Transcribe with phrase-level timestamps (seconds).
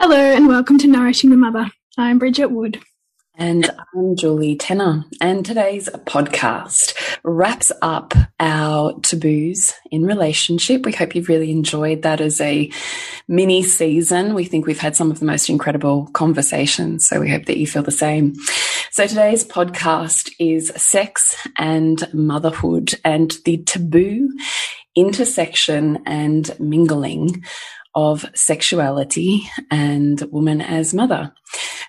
[0.00, 1.68] Hello, and welcome to Nourishing the Mother.
[1.96, 2.80] I'm Bridget Wood.
[3.34, 5.04] And I'm Julie Tenner.
[5.20, 10.86] And today's podcast wraps up our taboos in relationship.
[10.86, 12.70] We hope you've really enjoyed that as a
[13.26, 14.36] mini season.
[14.36, 17.08] We think we've had some of the most incredible conversations.
[17.08, 18.36] So we hope that you feel the same.
[18.92, 24.30] So today's podcast is sex and motherhood and the taboo
[24.94, 27.44] intersection and mingling
[27.98, 31.32] of sexuality and woman as mother.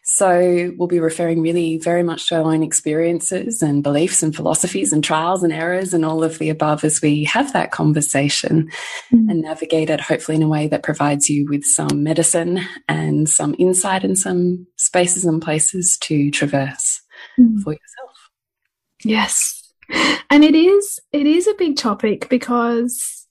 [0.03, 4.91] So we'll be referring really very much to our own experiences and beliefs and philosophies
[4.91, 8.71] and trials and errors and all of the above as we have that conversation
[9.13, 9.29] mm.
[9.29, 13.55] and navigate it hopefully in a way that provides you with some medicine and some
[13.59, 17.01] insight and some spaces and places to traverse
[17.39, 17.61] mm.
[17.61, 18.31] for yourself.
[19.03, 19.71] Yes.
[20.31, 23.27] And it is it is a big topic because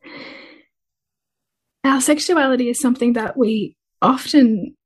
[1.84, 4.76] our sexuality is something that we often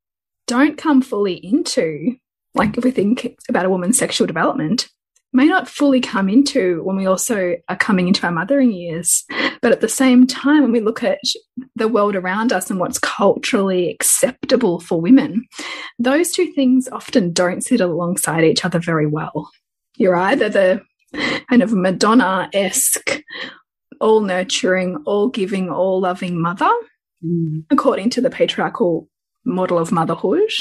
[0.47, 2.15] don't come fully into.
[2.55, 4.89] Like if we think about a woman's sexual development,
[5.33, 9.23] may not fully come into when we also are coming into our mothering years.
[9.61, 11.19] But at the same time, when we look at
[11.75, 15.47] the world around us and what's culturally acceptable for women,
[15.97, 19.49] those two things often don't sit alongside each other very well.
[19.97, 20.81] You're either the
[21.49, 23.23] kind of Madonna esque,
[24.03, 26.69] all nurturing, all giving, all loving mother,
[27.25, 27.63] mm.
[27.71, 29.07] according to the patriarchal
[29.45, 30.51] model of motherhood,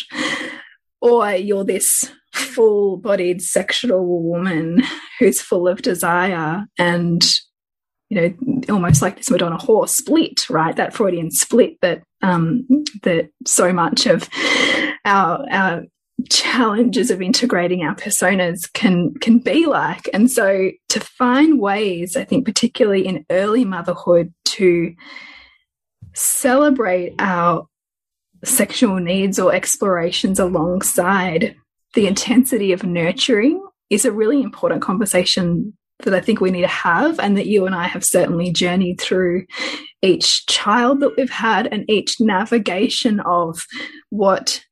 [1.00, 4.80] or you're this full bodied sexual woman
[5.18, 7.34] who's full of desire and
[8.08, 8.34] you know
[8.72, 12.66] almost like this madonna whore split right that freudian split that um
[13.02, 14.30] that so much of
[15.04, 15.82] our our
[16.30, 20.08] challenges of integrating our personas can can be like.
[20.12, 24.94] And so to find ways i think particularly in early motherhood to
[26.14, 27.66] celebrate our
[28.44, 31.56] sexual needs or explorations alongside
[31.94, 36.66] the intensity of nurturing is a really important conversation that I think we need to
[36.66, 39.46] have, and that you and I have certainly journeyed through
[40.02, 43.64] each child that we've had and each navigation of
[44.10, 44.64] what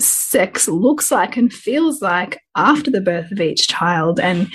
[0.00, 4.20] sex looks like and feels like after the birth of each child.
[4.20, 4.48] And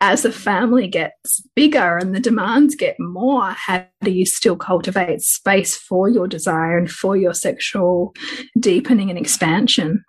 [0.00, 5.22] as the family gets bigger and the demands get more, how do you still cultivate
[5.22, 8.14] space for your desire and for your sexual
[8.58, 10.04] deepening and expansion?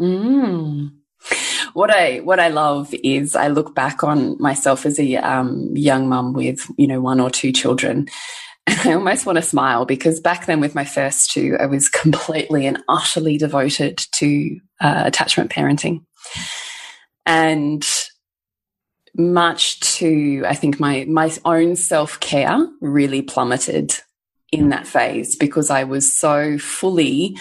[0.00, 0.90] Mm.
[1.72, 6.08] What I what I love is I look back on myself as a um, young
[6.08, 8.08] mum with you know one or two children,
[8.84, 12.66] I almost want to smile because back then, with my first two, I was completely
[12.66, 16.04] and utterly devoted to uh, attachment parenting.
[17.26, 17.86] And
[19.16, 23.94] much to, I think, my, my own self care really plummeted
[24.50, 27.36] in that phase because I was so fully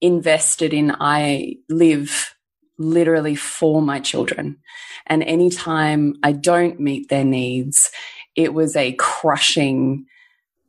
[0.00, 2.34] invested in I live
[2.78, 4.58] literally for my children.
[5.06, 7.90] And anytime I don't meet their needs,
[8.34, 10.06] it was a crushing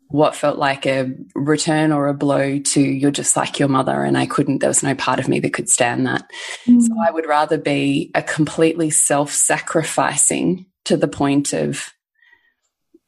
[0.09, 4.17] what felt like a return or a blow to you're just like your mother and
[4.17, 6.29] I couldn't there was no part of me that could stand that.
[6.67, 6.81] Mm.
[6.81, 11.89] So I would rather be a completely self-sacrificing to the point of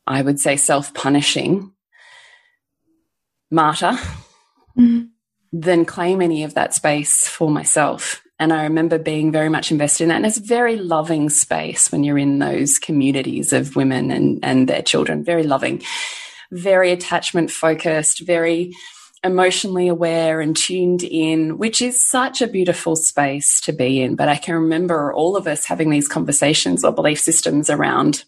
[0.08, 1.72] I would say self-punishing
[3.52, 3.98] martyr
[4.78, 5.10] mm.
[5.54, 10.04] than claim any of that space for myself And I remember being very much invested
[10.04, 10.18] in that.
[10.18, 14.68] And it's a very loving space when you're in those communities of women and, and
[14.68, 15.82] their children, very loving,
[16.52, 18.74] very attachment focused, very
[19.24, 24.16] emotionally aware and tuned in, which is such a beautiful space to be in.
[24.16, 28.24] But I can remember all of us having these conversations or belief systems around,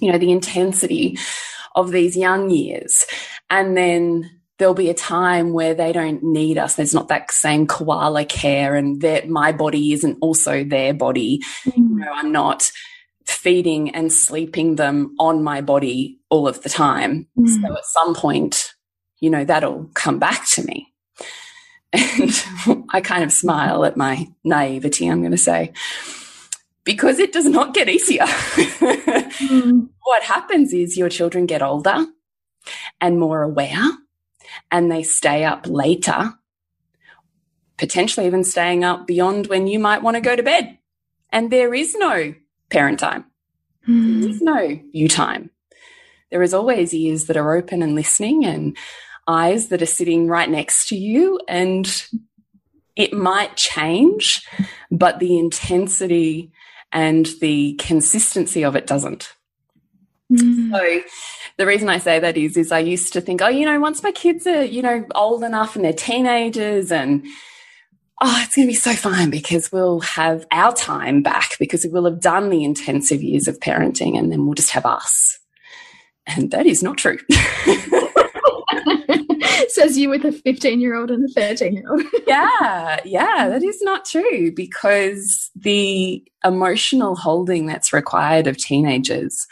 [0.00, 1.18] you know, the intensity
[1.74, 3.04] of these young years.
[3.50, 6.74] And then there'll be a time where they don't need us.
[6.74, 11.40] There's not that same koala care and that my body isn't also their body.
[11.66, 11.76] Mm.
[11.76, 12.70] You know, I'm not
[13.26, 17.28] feeding and sleeping them on my body all of the time.
[17.38, 17.48] Mm.
[17.48, 18.74] So at some point,
[19.20, 20.92] you know, that'll come back to me.
[21.92, 25.72] And I kind of smile at my naivety, I'm going to say,
[26.82, 28.24] because it does not get easier.
[28.26, 29.88] mm.
[30.06, 32.04] What happens is your children get older
[33.00, 33.88] and more aware
[34.70, 36.34] and they stay up later,
[37.78, 40.76] potentially even staying up beyond when you might want to go to bed.
[41.30, 42.34] And there is no
[42.68, 43.24] parent time.
[43.88, 44.20] Mm.
[44.20, 45.50] There is no you time.
[46.34, 48.76] There is always ears that are open and listening and
[49.28, 51.38] eyes that are sitting right next to you.
[51.46, 51.86] And
[52.96, 54.44] it might change,
[54.90, 56.50] but the intensity
[56.90, 59.32] and the consistency of it doesn't.
[60.32, 60.72] Mm.
[60.72, 61.08] So
[61.56, 64.02] the reason I say that is, is I used to think, oh, you know, once
[64.02, 67.24] my kids are, you know, old enough and they're teenagers and
[68.20, 72.06] oh, it's going to be so fine because we'll have our time back because we'll
[72.06, 75.38] have done the intensive years of parenting and then we'll just have us.
[76.26, 77.18] And that is not true.
[79.68, 82.02] Says you with a 15 year old and a 13 year old.
[82.26, 89.46] yeah, yeah, that is not true because the emotional holding that's required of teenagers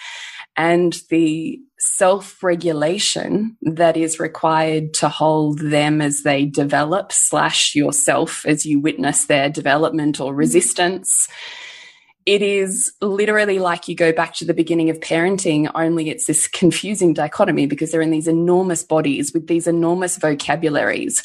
[0.56, 8.46] and the self regulation that is required to hold them as they develop, slash yourself
[8.46, 10.38] as you witness their development or mm-hmm.
[10.38, 11.28] resistance.
[12.24, 16.46] It is literally like you go back to the beginning of parenting, only it's this
[16.46, 21.22] confusing dichotomy because they're in these enormous bodies with these enormous vocabularies.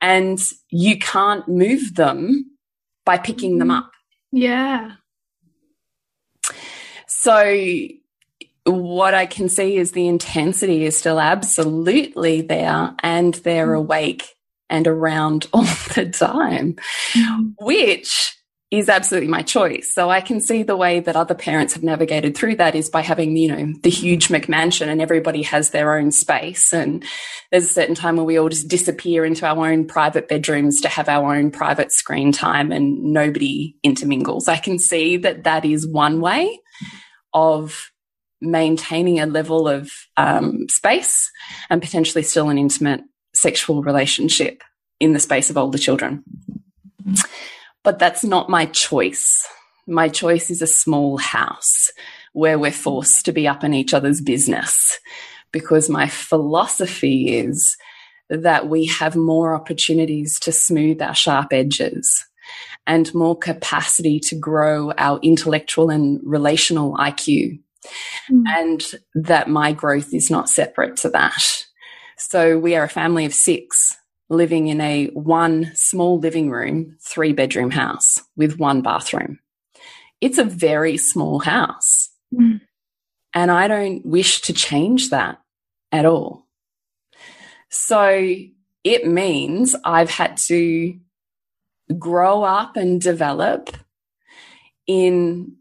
[0.00, 0.40] And
[0.70, 2.50] you can't move them
[3.04, 3.90] by picking them up.
[4.32, 4.92] Yeah.
[7.06, 7.54] So
[8.64, 13.78] what I can see is the intensity is still absolutely there and they're mm.
[13.78, 14.34] awake
[14.70, 15.64] and around all
[15.94, 16.76] the time,
[17.12, 17.54] mm.
[17.60, 18.36] which
[18.72, 19.92] is absolutely my choice.
[19.92, 23.02] So I can see the way that other parents have navigated through that is by
[23.02, 26.72] having, you know, the huge McMansion and everybody has their own space.
[26.72, 27.04] And
[27.50, 30.88] there's a certain time where we all just disappear into our own private bedrooms to
[30.88, 34.48] have our own private screen time and nobody intermingles.
[34.48, 36.58] I can see that that is one way
[37.34, 37.90] of
[38.40, 41.30] maintaining a level of um, space
[41.68, 43.02] and potentially still an intimate
[43.34, 44.62] sexual relationship
[44.98, 46.24] in the space of older children.
[47.84, 49.46] But that's not my choice.
[49.86, 51.90] My choice is a small house
[52.32, 54.98] where we're forced to be up in each other's business
[55.50, 57.76] because my philosophy is
[58.30, 62.24] that we have more opportunities to smooth our sharp edges
[62.86, 67.60] and more capacity to grow our intellectual and relational IQ
[68.30, 68.44] mm.
[68.48, 68.82] and
[69.14, 71.66] that my growth is not separate to that.
[72.16, 73.96] So we are a family of six
[74.32, 79.38] living in a one small living room, three bedroom house with one bathroom.
[80.20, 82.10] It's a very small house.
[82.34, 82.60] Mm.
[83.34, 85.38] And I don't wish to change that
[85.90, 86.46] at all.
[87.68, 88.34] So
[88.84, 90.98] it means I've had to
[91.98, 93.70] grow up and develop
[94.86, 95.56] in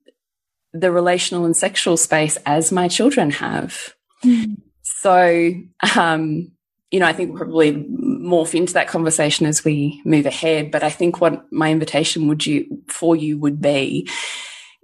[0.73, 3.93] the relational and sexual space as my children have.
[4.23, 4.61] Mm.
[4.83, 5.53] So,
[5.95, 6.51] um,
[6.91, 7.71] you know, I think probably
[8.21, 10.71] morph into that conversation as we move ahead.
[10.71, 14.09] But I think what my invitation would you for you would be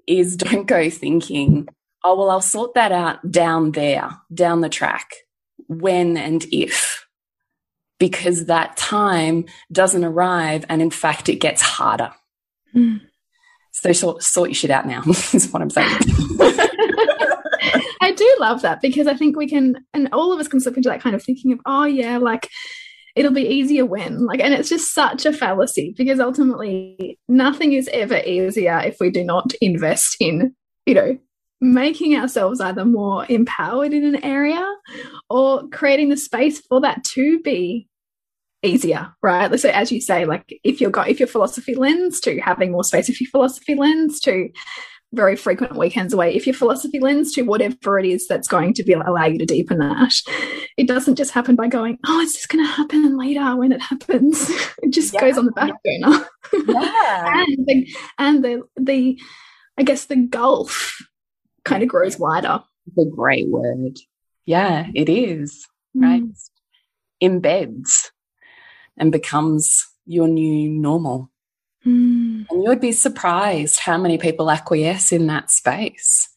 [0.07, 1.67] is don't go thinking,
[2.03, 5.11] oh well, I'll sort that out down there, down the track,
[5.67, 7.05] when and if.
[7.99, 12.11] Because that time doesn't arrive and in fact it gets harder.
[12.75, 13.01] Mm.
[13.71, 15.01] So sort, sort your shit out now,
[15.33, 15.97] is what I'm saying.
[18.01, 20.77] I do love that because I think we can, and all of us can slip
[20.77, 22.49] into that kind of thinking of, oh, yeah, like
[23.17, 24.25] it'll be easier when.
[24.25, 29.09] Like, and it's just such a fallacy because ultimately nothing is ever easier if we
[29.09, 30.55] do not invest in,
[30.85, 31.17] you know,
[31.59, 34.63] making ourselves either more empowered in an area
[35.29, 37.87] or creating the space for that to be
[38.61, 39.59] easier, right?
[39.59, 43.09] So as you say, like if got if your philosophy lends to having more space,
[43.09, 44.49] if your philosophy lends to
[45.13, 46.35] very frequent weekends away.
[46.35, 49.45] If your philosophy lends to whatever it is that's going to be allow you to
[49.45, 50.13] deepen that,
[50.77, 53.81] it doesn't just happen by going, oh, it's just going to happen later when it
[53.81, 54.49] happens.
[54.83, 55.21] it just yeah.
[55.21, 56.25] goes on the back burner.
[56.67, 57.43] Yeah.
[57.47, 59.19] and the, and the the
[59.77, 60.97] I guess the gulf
[61.63, 62.63] kind of grows wider.
[62.95, 63.97] The great word.
[64.45, 65.67] Yeah, it is.
[65.95, 66.01] Mm.
[66.01, 66.23] Right.
[67.21, 68.09] Embeds
[68.97, 71.29] and becomes your new normal.
[71.85, 72.16] Mm.
[72.49, 76.29] And you would be surprised how many people acquiesce in that space.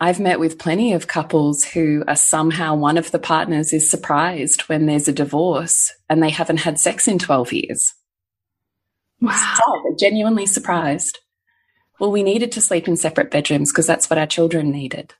[0.00, 4.62] I've met with plenty of couples who are somehow one of the partners is surprised
[4.62, 7.94] when there's a divorce and they haven't had sex in 12 years.
[9.20, 9.54] Wow.
[9.56, 11.20] So genuinely surprised.
[12.00, 15.14] Well, we needed to sleep in separate bedrooms because that's what our children needed.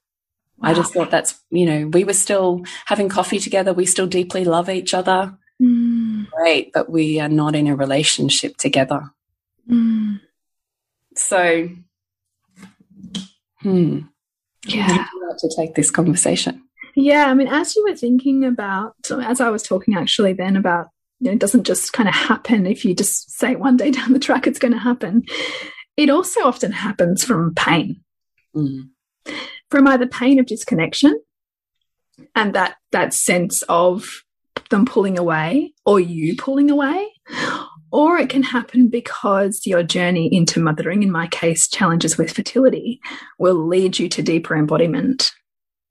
[0.59, 0.71] Wow.
[0.71, 3.73] I just thought that's, you know, we were still having coffee together.
[3.73, 5.39] We still deeply love each other.
[5.63, 6.29] Mm.
[6.33, 9.13] Great, but we are not in a relationship together.
[9.71, 10.21] Mm.
[11.17, 11.69] So,
[13.61, 14.01] hmm.
[14.67, 15.07] Yeah.
[15.29, 16.63] like to take this conversation?
[16.95, 20.89] Yeah, I mean, as you were thinking about, as I was talking actually then about,
[21.21, 24.13] you know, it doesn't just kind of happen if you just say one day down
[24.13, 25.25] the track it's going to happen.
[25.97, 28.03] It also often happens from pain,
[28.55, 28.89] mm.
[29.71, 31.21] from either pain of disconnection
[32.35, 34.23] and that that sense of
[34.71, 37.09] them pulling away or you pulling away,
[37.93, 43.01] or it can happen because your journey into mothering, in my case, challenges with fertility,
[43.39, 45.31] will lead you to deeper embodiment.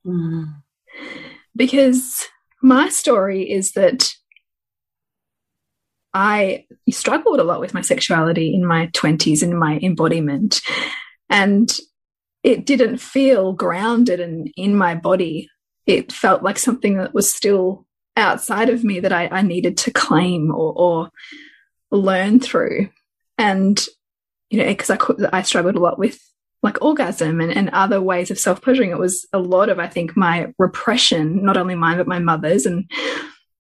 [0.06, 0.52] Mm.
[1.56, 2.28] Because
[2.64, 4.12] my story is that
[6.14, 10.62] I struggled a lot with my sexuality in my 20s and my embodiment.
[11.30, 11.72] And
[12.44, 15.50] it didn't feel grounded and in my body.
[15.86, 17.86] It felt like something that was still
[18.18, 21.10] outside of me that I, I needed to claim or, or
[21.92, 22.90] learn through.
[23.38, 23.84] And,
[24.50, 26.20] you know, because I could, I struggled a lot with
[26.64, 28.92] like orgasm and, and other ways of self pleasuring.
[28.92, 32.66] It was a lot of, I think, my repression, not only mine, but my mother's,
[32.66, 32.90] and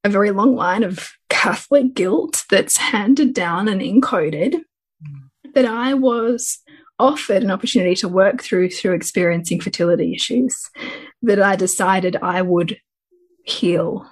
[0.04, 5.54] a very long line of Catholic guilt that's handed down and encoded mm.
[5.54, 6.60] that I was
[7.00, 10.70] offered an opportunity to work through through experiencing fertility issues
[11.24, 12.78] that I decided I would
[13.44, 14.08] heal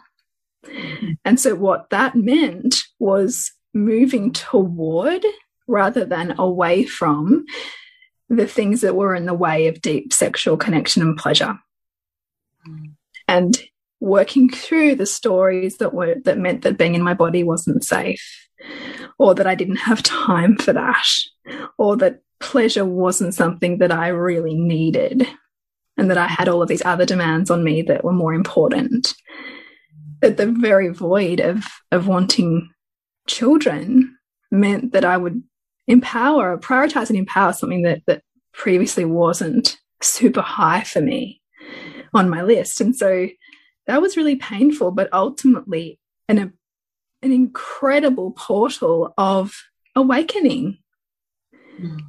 [1.25, 5.23] and so, what that meant was moving toward
[5.67, 7.45] rather than away from
[8.29, 11.57] the things that were in the way of deep sexual connection and pleasure.
[12.67, 12.93] Mm.
[13.27, 13.59] And
[13.99, 18.47] working through the stories that were that meant that being in my body wasn't safe
[19.17, 21.05] or that I didn't have time for that
[21.77, 25.27] or that pleasure wasn't something that I really needed
[25.97, 29.13] and that I had all of these other demands on me that were more important
[30.21, 32.69] that the very void of of wanting
[33.29, 34.17] children
[34.51, 35.41] meant that I would
[35.87, 41.41] empower, prioritize and empower something that that previously wasn't super high for me
[42.13, 42.81] on my list.
[42.81, 43.29] And so
[43.87, 46.53] that was really painful, but ultimately an
[47.21, 49.53] an incredible portal of
[49.95, 50.79] awakening.
[51.79, 51.99] Mm.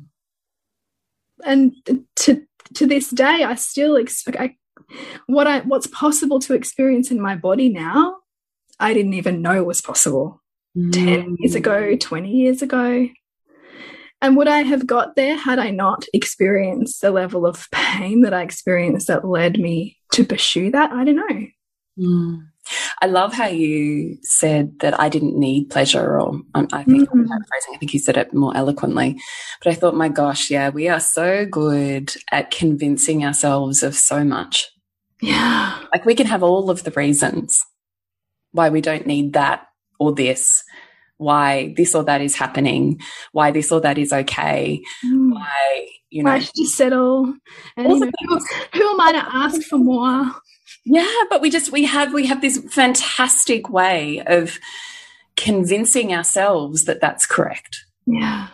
[1.44, 1.74] And
[2.16, 3.98] to to this day, I still
[4.38, 4.56] I
[5.26, 8.16] what I what's possible to experience in my body now,
[8.78, 10.40] I didn't even know was possible
[10.76, 10.92] mm.
[10.92, 13.08] 10 years ago, 20 years ago.
[14.22, 18.34] And would I have got there had I not experienced the level of pain that
[18.34, 20.92] I experienced that led me to pursue that?
[20.92, 21.46] I don't know.
[21.98, 22.46] Mm.
[23.00, 27.26] I love how you said that I didn't need pleasure, or um, I think mm.
[27.30, 29.18] I think you said it more eloquently.
[29.62, 34.22] But I thought, my gosh, yeah, we are so good at convincing ourselves of so
[34.22, 34.68] much.
[35.20, 35.78] Yeah.
[35.92, 37.64] Like we can have all of the reasons
[38.52, 39.66] why we don't need that
[40.00, 40.64] or this,
[41.18, 42.98] why this or that is happening,
[43.32, 45.34] why this or that is okay, mm.
[45.34, 46.30] why, you know.
[46.30, 47.34] Why should you settle?
[47.76, 48.38] And you know, who,
[48.72, 50.32] who am I to ask for more?
[50.86, 54.58] Yeah, but we just, we have, we have this fantastic way of
[55.36, 57.84] convincing ourselves that that's correct.
[58.06, 58.48] Yeah.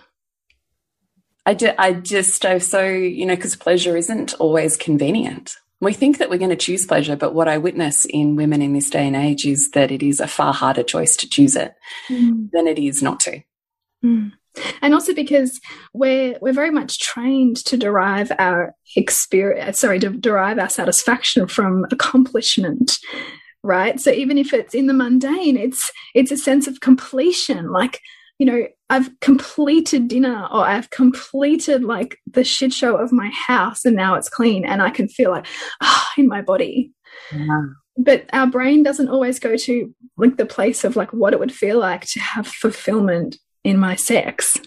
[1.47, 5.57] I, ju I just, I so, you know, because pleasure isn't always convenient.
[5.81, 8.73] We think that we're going to choose pleasure, but what I witness in women in
[8.73, 11.75] this day and age is that it is a far harder choice to choose it
[12.09, 12.51] mm.
[12.53, 13.43] than it is not to.
[14.05, 14.33] Mm.
[14.81, 15.61] And also because
[15.93, 21.85] we're we're very much trained to derive our experience, sorry, to derive our satisfaction from
[21.93, 22.99] accomplishment,
[23.63, 24.01] right?
[24.01, 28.01] So even if it's in the mundane, it's it's a sense of completion, like
[28.39, 33.85] you know, I've completed dinner or I've completed like the shit show of my house
[33.85, 35.47] and now it's clean and I can feel like
[35.83, 36.93] ah oh, in my body.
[37.33, 37.63] Yeah.
[37.97, 41.53] But our brain doesn't always go to like the place of like what it would
[41.53, 44.61] feel like to have fulfillment in my sex.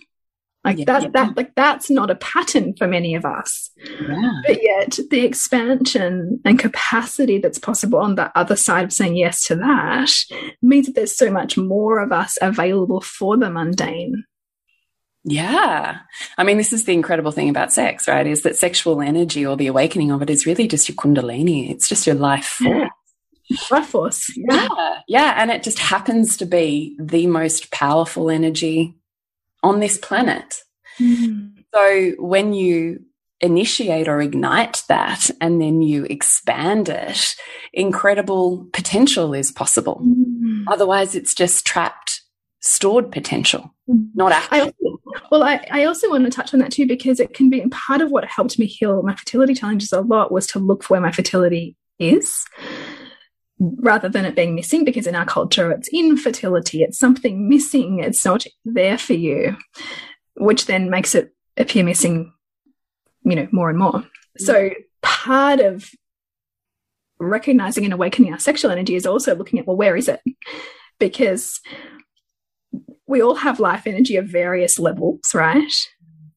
[0.65, 1.09] Like yeah, that, yeah.
[1.13, 3.69] that, like that's not a pattern for many of us.
[3.77, 4.41] Yeah.
[4.45, 9.45] But yet, the expansion and capacity that's possible on the other side of saying yes
[9.47, 10.11] to that
[10.61, 14.25] means that there's so much more of us available for the mundane.
[15.23, 15.99] Yeah.
[16.37, 18.27] I mean, this is the incredible thing about sex, right?
[18.27, 21.71] Is that sexual energy or the awakening of it is really just your kundalini.
[21.71, 22.89] It's just your life force.
[23.71, 24.37] Life force.
[24.37, 24.67] Yeah.
[24.77, 24.99] yeah.
[25.07, 25.33] Yeah.
[25.37, 28.98] And it just happens to be the most powerful energy
[29.63, 30.55] on this planet.
[30.99, 31.53] Mm.
[31.73, 33.01] So when you
[33.41, 37.35] initiate or ignite that and then you expand it,
[37.73, 40.01] incredible potential is possible.
[40.03, 40.63] Mm.
[40.67, 42.21] Otherwise, it's just trapped,
[42.59, 44.07] stored potential, mm.
[44.13, 44.73] not actual.
[45.31, 48.01] well, I, I also want to touch on that too, because it can be part
[48.01, 51.01] of what helped me heal my fertility challenges a lot was to look for where
[51.01, 52.45] my fertility is
[53.59, 58.23] rather than it being missing because in our culture it's infertility it's something missing it's
[58.23, 59.55] not there for you
[60.35, 62.31] which then makes it appear missing
[63.23, 63.93] you know more and more.
[63.93, 64.05] Mm.
[64.37, 64.69] So
[65.01, 65.89] part of
[67.19, 70.21] recognizing and awakening our sexual energy is also looking at well where is it?
[70.99, 71.59] Because
[73.07, 75.73] we all have life energy of various levels right?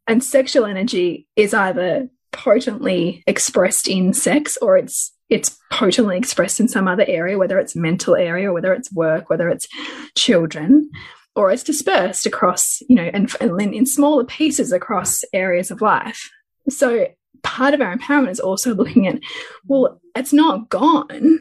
[0.07, 6.69] And sexual energy is either potently expressed in sex or it's it's potently expressed in
[6.69, 9.67] some other area, whether it's mental area, or whether it's work, whether it's
[10.15, 10.91] children,
[11.35, 16.31] or it's dispersed across, you know, and, and in smaller pieces across areas of life.
[16.69, 17.07] So
[17.43, 19.21] part of our empowerment is also looking at,
[19.67, 21.41] well, it's not gone.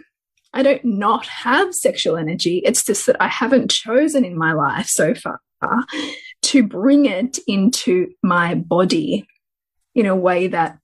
[0.53, 2.61] I don't not have sexual energy.
[2.63, 5.39] It's just that I haven't chosen in my life so far
[6.43, 9.27] to bring it into my body
[9.95, 10.77] in a way that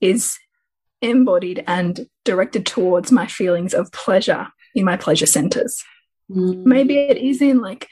[0.00, 0.38] is
[1.02, 5.82] embodied and directed towards my feelings of pleasure in my pleasure centers.
[6.30, 6.64] Mm.
[6.64, 7.88] Maybe it is in like,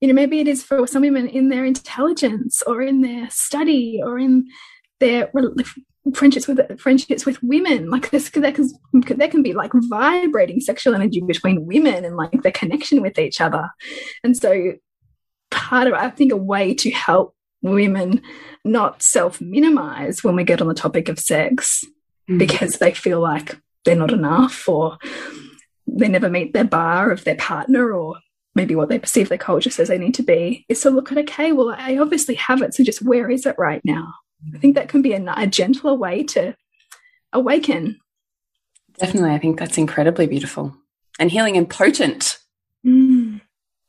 [0.00, 4.00] you know, maybe it is for some women in their intelligence or in their study
[4.02, 4.46] or in
[5.00, 5.30] their
[6.14, 7.90] friendships with friendships with women.
[7.90, 12.42] Like this, there can, there can be like vibrating sexual energy between women and like
[12.42, 13.68] the connection with each other.
[14.22, 14.74] And so
[15.50, 18.22] part of, I think, a way to help women
[18.64, 21.84] not self minimize when we get on the topic of sex
[22.28, 22.38] mm.
[22.38, 24.98] because they feel like they're not enough or
[25.86, 28.16] they never meet their bar of their partner or
[28.54, 31.18] maybe what they perceive their culture says they need to be is to look at
[31.18, 34.12] okay well i obviously have it so just where is it right now
[34.54, 36.54] i think that can be a, a gentler way to
[37.32, 37.98] awaken
[38.98, 40.76] definitely i think that's incredibly beautiful
[41.18, 42.38] and healing and potent
[42.84, 43.40] mm.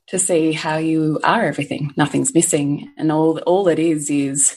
[0.07, 4.55] to see how you are everything nothing's missing and all all it is is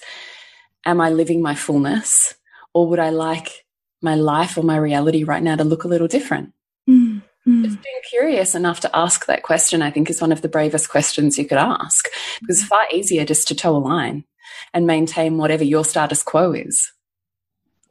[0.85, 2.35] am i living my fullness
[2.75, 3.65] or would i like
[4.03, 6.53] my life or my reality right now to look a little different?
[6.89, 7.65] Mm, mm.
[7.65, 10.89] Just being curious enough to ask that question, I think, is one of the bravest
[10.89, 12.09] questions you could ask
[12.41, 14.25] because it's far easier just to toe a line
[14.75, 16.93] and maintain whatever your status quo is,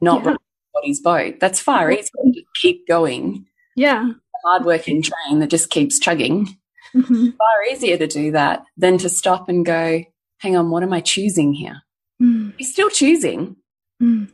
[0.00, 0.36] not yeah.
[0.74, 1.40] body's boat.
[1.40, 3.46] That's far easier to keep going.
[3.76, 4.10] Yeah.
[4.10, 6.58] A hardworking train that just keeps chugging.
[6.94, 7.36] Mm -hmm.
[7.36, 10.04] Far easier to do that than to stop and go,
[10.38, 11.82] hang on, what am I choosing here?
[12.22, 12.52] Mm.
[12.58, 13.56] You're still choosing.
[14.02, 14.28] Mm.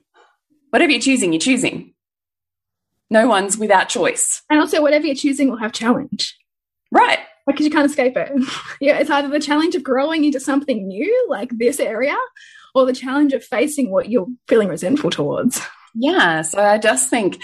[0.70, 1.94] Whatever you're choosing, you're choosing.
[3.10, 4.42] No one's without choice.
[4.50, 6.36] And also, whatever you're choosing will have challenge.
[6.90, 7.18] Right.
[7.46, 8.30] Because you can't escape it.
[8.80, 12.16] yeah, it's either the challenge of growing into something new, like this area,
[12.74, 15.60] or the challenge of facing what you're feeling resentful towards.
[15.94, 16.42] Yeah.
[16.42, 17.40] So I just think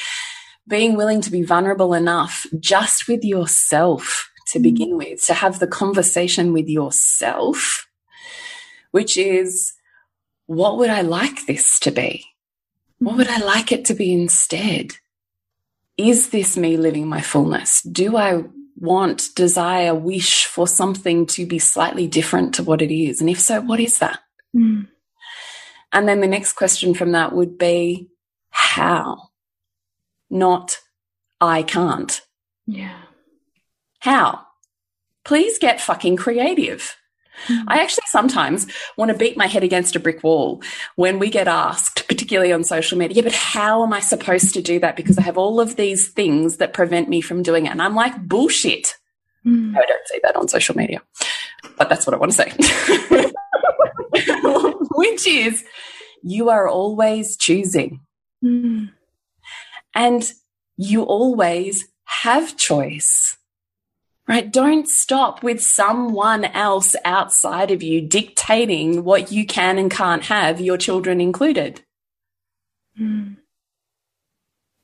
[0.69, 4.63] being willing to be vulnerable enough just with yourself to mm.
[4.63, 7.87] begin with, to have the conversation with yourself,
[8.91, 9.73] which is,
[10.47, 12.27] what would I like this to be?
[13.05, 14.95] What would I like it to be instead?
[15.97, 17.83] Is this me living my fullness?
[17.83, 18.45] Do I
[18.77, 23.21] want, desire, wish for something to be slightly different to what it is?
[23.21, 24.21] And if so, what is that?
[24.57, 24.89] Mm.
[25.93, 28.09] And then the next question from that would be
[28.51, 29.29] how?
[30.31, 30.79] Not
[31.41, 32.21] I can't.
[32.67, 32.97] Yeah.
[34.01, 34.41] How?
[35.25, 36.97] Please get fucking creative.
[37.47, 37.65] Mm.
[37.69, 40.63] I actually sometimes want to beat my head against a brick wall
[40.97, 44.63] when we get asked, particularly on social media, yeah, but how am I supposed to
[44.63, 44.97] do that?
[44.97, 47.71] Because I have all of these things that prevent me from doing it.
[47.71, 48.97] And I'm like, bullshit.
[49.47, 49.73] Mm.
[49.73, 51.03] No, I don't say that on social media,
[51.77, 52.51] but that's what I want to say.
[54.95, 55.65] Which is,
[56.23, 58.01] you are always choosing.
[58.43, 58.91] Mm.
[59.95, 60.33] And
[60.77, 63.37] you always have choice
[64.29, 64.51] right?
[64.51, 70.61] Don't stop with someone else outside of you dictating what you can and can't have,
[70.61, 71.83] your children included.
[73.01, 73.37] Mm.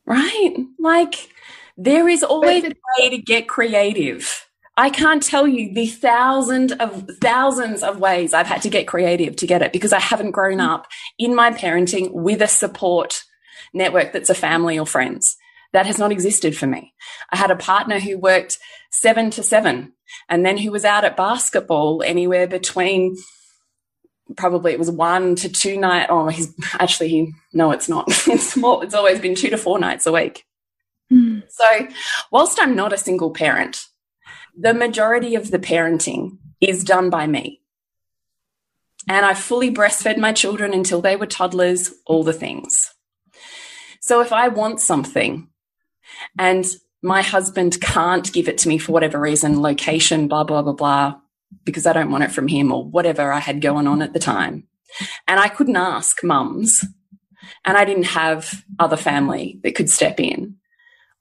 [0.07, 0.55] Right?
[0.79, 1.31] Like,
[1.77, 4.47] there is always a way to get creative.
[4.77, 9.37] I can't tell you the thousands of thousands of ways I've had to get creative
[9.37, 10.87] to get it because I haven't grown up
[11.19, 13.25] in my parenting with a support
[13.75, 15.37] network that's a family or friends.
[15.73, 16.95] That has not existed for me.
[17.31, 18.59] I had a partner who worked
[18.91, 19.93] seven to seven
[20.29, 23.17] and then who was out at basketball anywhere between
[24.37, 26.07] probably it was one to two night.
[26.11, 28.05] Oh, he's actually, he, no, it's not.
[28.27, 30.45] it's more, it's always been two to four nights a week.
[31.13, 31.43] Mm.
[31.49, 31.89] So
[32.31, 33.85] whilst I'm not a single parent,
[34.57, 37.61] the majority of the parenting is done by me.
[39.09, 42.93] And I fully breastfed my children until they were toddlers, all the things.
[44.01, 45.49] So if I want something
[46.39, 46.67] and
[47.03, 51.15] my husband can't give it to me for whatever reason, location, blah, blah, blah, blah,
[51.65, 54.19] because I don't want it from him or whatever I had going on at the
[54.19, 54.67] time.
[55.29, 56.85] And I couldn't ask mums
[57.65, 60.57] and I didn't have other family that could step in.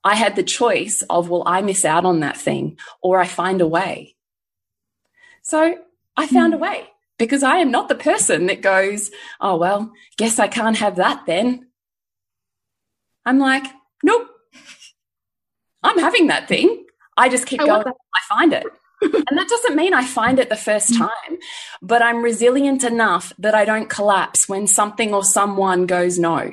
[0.02, 3.60] I had the choice of, well, I miss out on that thing or I find
[3.60, 4.16] a way.
[5.42, 5.78] So
[6.16, 6.62] I found a hmm.
[6.62, 6.88] way
[7.18, 11.26] because I am not the person that goes, oh, well, guess I can't have that
[11.26, 11.66] then.
[13.26, 13.64] I'm like,
[14.02, 14.28] nope,
[15.82, 16.86] I'm having that thing.
[17.16, 17.86] I just keep I going.
[17.86, 18.66] I find it.
[19.02, 20.98] And that doesn't mean I find it the first hmm.
[20.98, 21.38] time,
[21.82, 26.52] but I'm resilient enough that I don't collapse when something or someone goes no.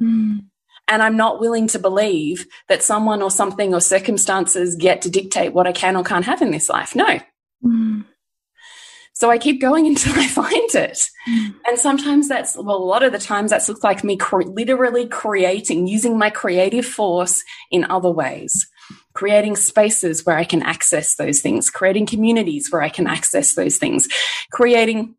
[0.00, 0.46] Mm.
[0.88, 5.52] And I'm not willing to believe that someone or something or circumstances get to dictate
[5.52, 6.94] what I can or can't have in this life.
[6.94, 7.18] No.
[7.64, 8.04] Mm.
[9.12, 11.08] So I keep going until I find it.
[11.28, 11.54] Mm.
[11.66, 15.08] And sometimes that's, well, a lot of the times that looks like me cre literally
[15.08, 18.68] creating, using my creative force in other ways,
[19.16, 23.78] creating spaces where I can access those things, creating communities where I can access those
[23.78, 24.08] things,
[24.52, 25.16] creating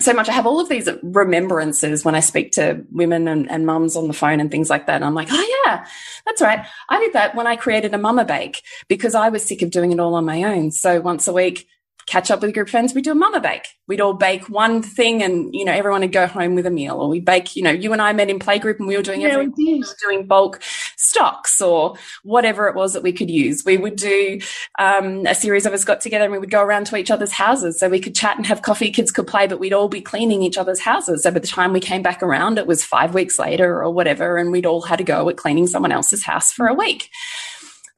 [0.00, 0.28] so much.
[0.28, 4.08] I have all of these remembrances when I speak to women and, and mums on
[4.08, 4.96] the phone and things like that.
[4.96, 5.86] And I'm like, oh yeah,
[6.26, 6.64] that's right.
[6.88, 9.92] I did that when I created a mama bake because I was sick of doing
[9.92, 10.70] it all on my own.
[10.70, 11.66] So once a week,
[12.10, 13.68] catch up with a group of friends, we'd do a mama bake.
[13.86, 16.96] We'd all bake one thing and, you know, everyone would go home with a meal
[16.96, 19.20] or we bake, you know, you and I met in playgroup and we were doing
[19.20, 19.54] yeah, everything.
[19.56, 20.60] We were doing bulk
[20.96, 21.94] stocks or
[22.24, 23.64] whatever it was that we could use.
[23.64, 24.40] We would do
[24.80, 27.30] um, a series of us got together and we would go around to each other's
[27.30, 30.00] houses so we could chat and have coffee, kids could play, but we'd all be
[30.00, 31.22] cleaning each other's houses.
[31.22, 34.36] So by the time we came back around, it was five weeks later or whatever,
[34.36, 37.08] and we'd all had to go at cleaning someone else's house for a week.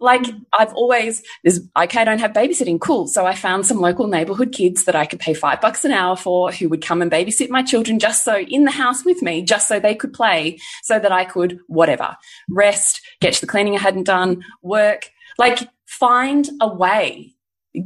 [0.02, 2.80] Like I've always, there's, okay, I don't have babysitting.
[2.80, 3.06] Cool.
[3.06, 6.16] So I found some local neighborhood kids that I could pay five bucks an hour
[6.16, 9.42] for who would come and babysit my children just so in the house with me,
[9.42, 12.16] just so they could play so that I could whatever,
[12.50, 17.34] rest, get to the cleaning I hadn't done, work, like find a way,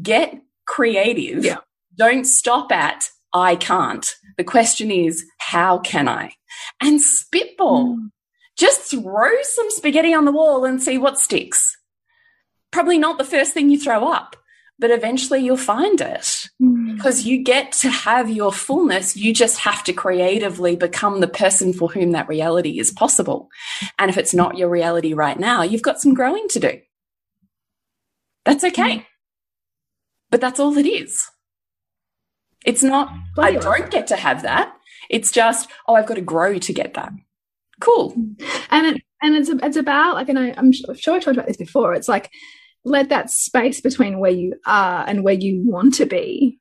[0.03, 1.45] get creative.
[1.45, 1.59] Yeah.
[1.97, 4.11] Don't stop at I can't.
[4.39, 6.33] The question is, how can I?
[6.81, 7.97] And spitball.
[7.97, 8.11] Mm.
[8.57, 11.76] Just throw some spaghetti on the wall and see what sticks
[12.71, 14.37] probably not the first thing you throw up,
[14.79, 16.95] but eventually you'll find it mm.
[16.95, 19.17] because you get to have your fullness.
[19.17, 23.49] You just have to creatively become the person for whom that reality is possible.
[23.99, 26.81] And if it's not your reality right now, you've got some growing to do.
[28.45, 28.99] That's okay.
[28.99, 29.07] Mm.
[30.31, 31.29] But that's all it is.
[32.65, 34.75] It's not, I don't get to have that.
[35.09, 37.13] It's just, oh, I've got to grow to get that.
[37.81, 38.15] Cool.
[38.71, 41.57] And it, and it's it's about like, and I, I'm sure I talked about this
[41.57, 41.95] before.
[41.95, 42.31] It's like
[42.85, 46.59] let that space between where you are and where you want to be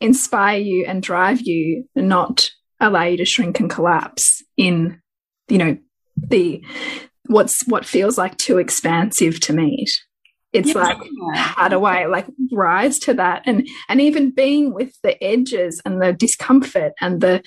[0.00, 5.00] inspire you and drive you and not allow you to shrink and collapse in
[5.48, 5.76] you know
[6.16, 6.64] the
[7.26, 9.90] what's what feels like too expansive to meet
[10.52, 10.82] it's yeah.
[10.82, 10.98] like
[11.34, 16.00] how do i like rise to that and and even being with the edges and
[16.00, 17.42] the discomfort and the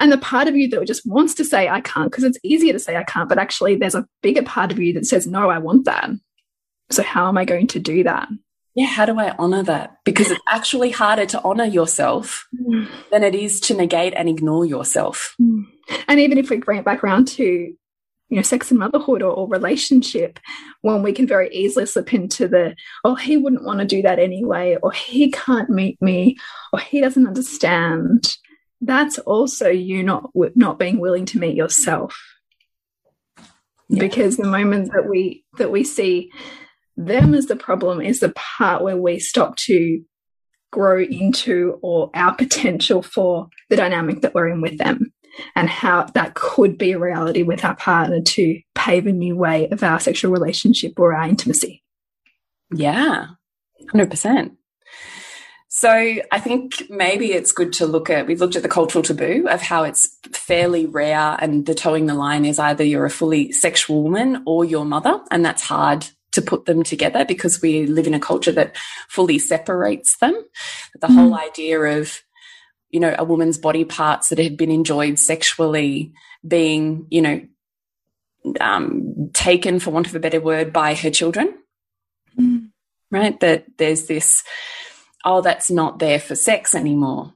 [0.00, 2.72] and the part of you that just wants to say i can't because it's easier
[2.72, 5.50] to say i can't but actually there's a bigger part of you that says no
[5.50, 6.10] i want that
[6.90, 8.28] so, how am I going to do that?
[8.74, 9.96] Yeah, how do I honor that?
[10.04, 12.86] Because it's actually harder to honor yourself mm.
[13.10, 15.34] than it is to negate and ignore yourself.
[15.40, 15.64] Mm.
[16.08, 17.72] And even if we bring it back around to,
[18.28, 20.40] you know, sex and motherhood or, or relationship,
[20.82, 24.18] when we can very easily slip into the, oh, he wouldn't want to do that
[24.18, 26.36] anyway, or he can't meet me,
[26.72, 28.36] or he doesn't understand.
[28.80, 32.20] That's also you not not being willing to meet yourself.
[33.88, 34.00] Yeah.
[34.00, 36.30] Because the moment that we that we see
[36.96, 40.02] them as the problem is the part where we stop to
[40.72, 45.12] grow into or our potential for the dynamic that we're in with them
[45.54, 49.68] and how that could be a reality with our partner to pave a new way
[49.68, 51.82] of our sexual relationship or our intimacy.
[52.74, 53.26] Yeah,
[53.92, 54.56] 100%.
[55.68, 59.46] So I think maybe it's good to look at, we've looked at the cultural taboo
[59.50, 63.52] of how it's fairly rare and the towing the line is either you're a fully
[63.52, 68.06] sexual woman or your mother, and that's hard to put them together because we live
[68.06, 68.76] in a culture that
[69.08, 70.34] fully separates them.
[70.98, 71.14] The mm.
[71.14, 72.22] whole idea of,
[72.90, 76.12] you know, a woman's body parts that had been enjoyed sexually
[76.46, 77.40] being, you know,
[78.60, 81.54] um, taken, for want of a better word, by her children.
[82.38, 82.70] Mm.
[83.10, 83.38] Right?
[83.40, 84.44] That there's this,
[85.24, 87.32] oh, that's not there for sex anymore.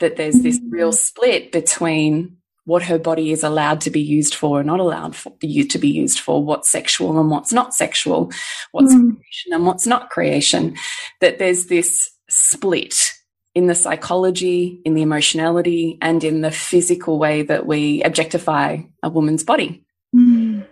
[0.00, 0.94] That there's this real mm.
[0.94, 5.32] split between what her body is allowed to be used for and not allowed for
[5.40, 8.30] you to be used for, what's sexual and what's not sexual,
[8.72, 9.14] what's mm.
[9.14, 10.76] creation and what's not creation.
[11.20, 13.12] That there's this split
[13.56, 19.08] in the psychology, in the emotionality, and in the physical way that we objectify a
[19.08, 19.82] woman's body.
[20.14, 20.66] Mm.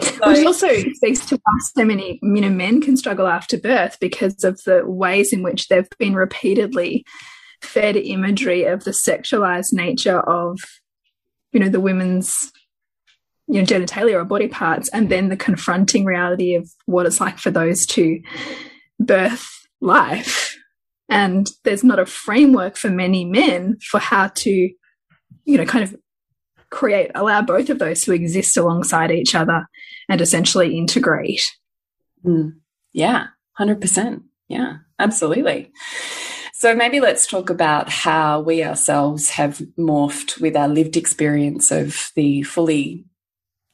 [0.00, 3.98] So, Which also speaks to why so many you know men can struggle after birth
[4.00, 7.06] because of the ways in which they've been repeatedly
[7.62, 10.58] fed imagery of the sexualized nature of
[11.52, 12.50] you know the women's
[13.46, 17.38] you know genitalia or body parts and then the confronting reality of what it's like
[17.38, 18.20] for those to
[18.98, 19.48] birth
[19.80, 20.56] life
[21.08, 24.70] and there's not a framework for many men for how to
[25.44, 25.96] you know kind of
[26.70, 29.66] create allow both of those to exist alongside each other
[30.08, 31.44] and essentially integrate
[32.24, 32.52] mm.
[32.92, 33.26] yeah
[33.60, 35.70] 100% yeah absolutely
[36.54, 42.10] so maybe let's talk about how we ourselves have morphed with our lived experience of
[42.16, 43.04] the fully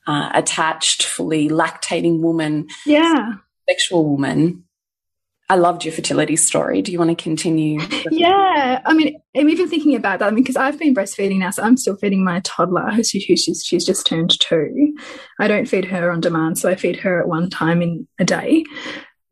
[0.06, 2.66] uh, attached, fully lactating woman.
[2.84, 3.34] Yeah.
[3.68, 4.64] Sexual woman.
[5.50, 6.80] I loved your fertility story.
[6.80, 7.80] Do you want to continue?
[8.12, 10.28] Yeah, I mean, I'm even thinking about that.
[10.28, 13.64] I mean, because I've been breastfeeding now, so I'm still feeding my toddler, who's she's
[13.64, 14.94] she's just turned two.
[15.40, 18.24] I don't feed her on demand, so I feed her at one time in a
[18.24, 18.64] day.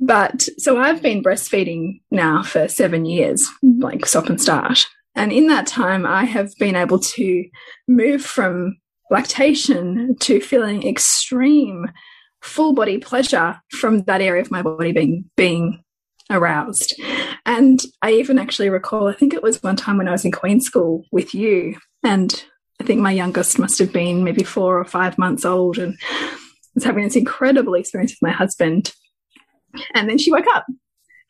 [0.01, 4.87] But so I've been breastfeeding now for seven years, like stop and start.
[5.15, 7.45] And in that time, I have been able to
[7.87, 8.77] move from
[9.09, 11.87] lactation to feeling extreme
[12.43, 15.85] full body pleasure from that area of my body being being
[16.31, 16.95] aroused.
[17.47, 20.33] And I even actually recall, I think it was one time when I was in
[20.33, 22.45] Queen School with you, and
[22.81, 26.37] I think my youngest must have been maybe four or five months old, and I
[26.75, 28.93] was having this incredible experience with my husband
[29.95, 30.67] and then she woke up.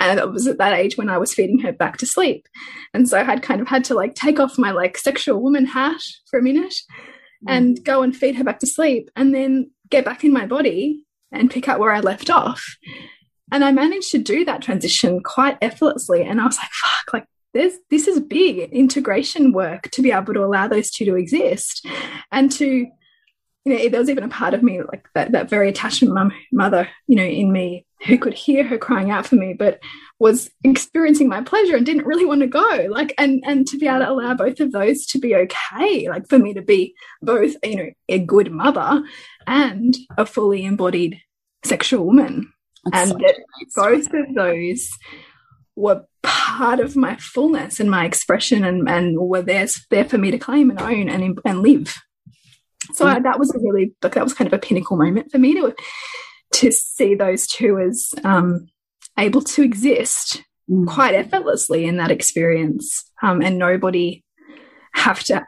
[0.00, 2.46] And it was at that age when I was feeding her back to sleep.
[2.94, 5.66] And so I had kind of had to like take off my like sexual woman
[5.66, 6.74] hat for a minute
[7.44, 7.48] mm.
[7.48, 11.04] and go and feed her back to sleep and then get back in my body
[11.32, 12.64] and pick up where I left off.
[13.52, 16.22] And I managed to do that transition quite effortlessly.
[16.22, 20.34] And I was like, fuck, like there's this is big integration work to be able
[20.34, 21.86] to allow those two to exist
[22.30, 22.92] and to you
[23.64, 26.86] know there was even a part of me like that that very attachment mum mother
[27.06, 29.80] you know in me who could hear her crying out for me, but
[30.18, 32.86] was experiencing my pleasure and didn't really want to go.
[32.88, 36.28] Like, and and to be able to allow both of those to be okay, like
[36.28, 39.02] for me to be both, you know, a good mother
[39.46, 41.20] and a fully embodied
[41.64, 42.52] sexual woman.
[42.92, 43.36] That's and that
[43.76, 44.88] both of those
[45.76, 50.30] were part of my fullness and my expression and, and were there, there for me
[50.30, 51.96] to claim and own and, and live.
[52.94, 53.14] So mm.
[53.14, 55.54] I, that was a really, like, that was kind of a pinnacle moment for me
[55.54, 55.74] to
[56.50, 58.68] to see those two as um,
[59.18, 60.86] able to exist mm.
[60.86, 64.24] quite effortlessly in that experience um, and nobody
[64.94, 65.44] have to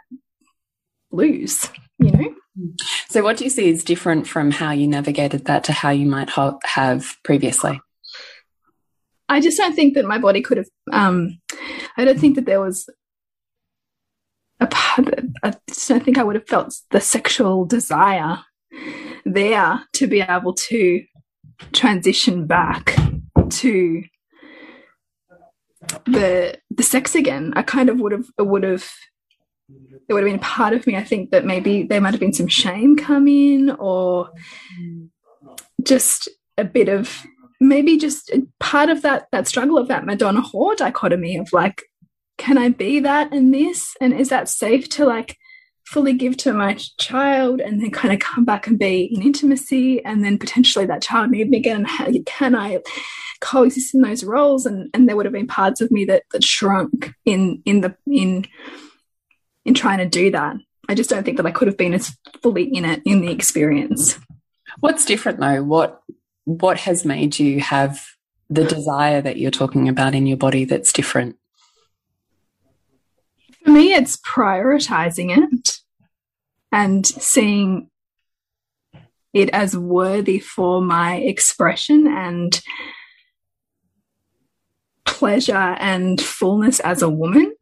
[1.11, 2.35] lose, you know?
[3.09, 6.07] So, what do you see is different from how you navigated that to how you
[6.07, 7.81] might ha have previously?
[9.29, 10.69] I just don't think that my body could have.
[10.93, 11.41] Um,
[11.97, 12.89] I don't think that there was
[14.59, 15.09] a part.
[15.43, 18.41] I just don't think I would have felt the sexual desire
[19.25, 21.05] there to be able to
[21.73, 22.97] transition back
[23.51, 24.03] to
[26.07, 28.89] the the sex again i kind of would have would have
[30.09, 32.33] it would have been part of me i think that maybe there might have been
[32.33, 34.31] some shame come in or
[35.83, 36.29] just
[36.59, 37.25] a bit of
[37.61, 41.83] maybe just part of that that struggle of that madonna whore dichotomy of like
[42.41, 43.95] can i be that and this?
[44.01, 45.37] And is that safe to like
[45.85, 50.03] fully give to my child and then kind of come back and be in intimacy?
[50.07, 52.79] And then potentially that child need me again how can I
[53.43, 54.65] coexist in those roles?
[54.65, 57.95] And and there would have been parts of me that that shrunk in in the
[58.11, 58.47] in
[59.65, 60.57] in trying to do that.
[60.89, 63.31] I just don't think that I could have been as fully in it in the
[63.31, 64.19] experience.
[64.81, 65.63] What's different though?
[65.63, 66.03] What
[66.45, 68.01] what has made you have
[68.49, 71.37] the desire that you're talking about in your body that's different?
[73.63, 75.79] For me, it's prioritizing it
[76.73, 77.91] and seeing
[79.33, 82.61] it as worthy for my expression and
[85.05, 87.55] pleasure and fullness as a woman.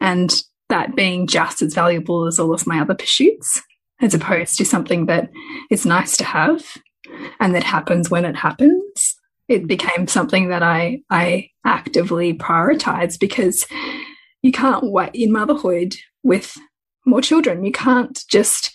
[0.00, 0.34] And
[0.68, 3.62] that being just as valuable as all of my other pursuits,
[4.00, 5.30] as opposed to something that
[5.70, 6.64] is nice to have
[7.40, 9.16] and that happens when it happens.
[9.48, 9.68] It mm.
[9.68, 13.66] became something that I I actively prioritize because
[14.42, 16.56] you can't wait in motherhood with
[17.04, 17.64] more children.
[17.64, 18.72] You can't just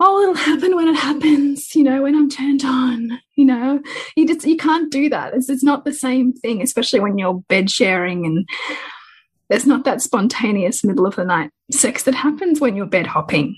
[0.00, 3.80] oh it'll happen when it happens you know when i'm turned on you know
[4.16, 7.42] you just you can't do that it's, it's not the same thing especially when you're
[7.48, 8.48] bed sharing and
[9.48, 13.56] there's not that spontaneous middle of the night sex that happens when you're bed hopping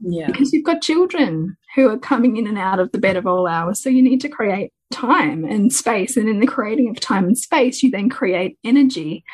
[0.00, 0.26] yeah.
[0.26, 3.46] Because you've got children who are coming in and out of the bed of all
[3.46, 3.82] hours.
[3.82, 6.16] So you need to create time and space.
[6.16, 9.24] And in the creating of time and space, you then create energy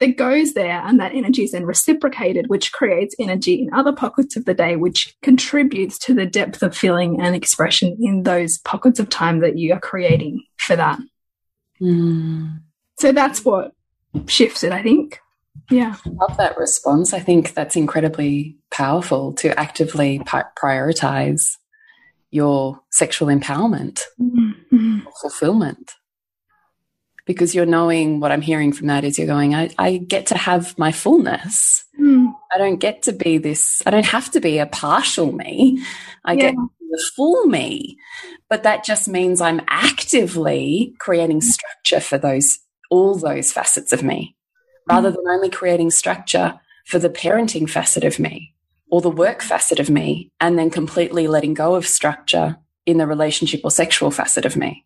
[0.00, 4.36] that goes there and that energy is then reciprocated, which creates energy in other pockets
[4.36, 8.98] of the day, which contributes to the depth of feeling and expression in those pockets
[9.00, 11.00] of time that you are creating for that.
[11.80, 12.60] Mm.
[12.98, 13.72] So that's what
[14.26, 15.20] shifted, I think.
[15.70, 15.96] Yeah.
[16.04, 17.12] I love that response.
[17.12, 21.56] I think that's incredibly powerful to actively prioritize
[22.30, 25.02] your sexual empowerment, mm -hmm.
[25.20, 25.92] fulfillment.
[27.26, 30.36] Because you're knowing what I'm hearing from that is you're going, I, I get to
[30.36, 31.84] have my fullness.
[32.00, 32.32] Mm.
[32.54, 35.78] I don't get to be this, I don't have to be a partial me.
[36.24, 36.42] I yeah.
[36.42, 36.54] get
[36.92, 37.96] the full me.
[38.48, 42.58] But that just means I'm actively creating structure for those,
[42.92, 44.36] all those facets of me
[44.86, 45.14] rather mm.
[45.16, 48.54] than only creating structure for the parenting facet of me
[48.90, 53.06] or the work facet of me and then completely letting go of structure in the
[53.06, 54.84] relationship or sexual facet of me.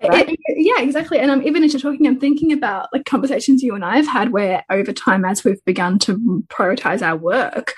[0.00, 0.28] Right?
[0.28, 1.18] It, yeah, exactly.
[1.18, 4.06] And I'm even as you're talking, I'm thinking about like conversations you and I have
[4.06, 7.74] had where over time, as we've begun to prioritize our work,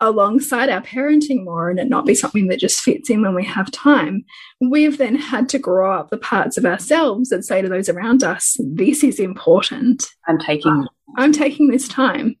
[0.00, 3.44] alongside our parenting more and it not be something that just fits in when we
[3.44, 4.24] have time,
[4.60, 8.24] we've then had to grow up the parts of ourselves that say to those around
[8.24, 10.06] us, this is important.
[10.26, 10.86] I'm taking uh,
[11.16, 12.36] I'm taking this time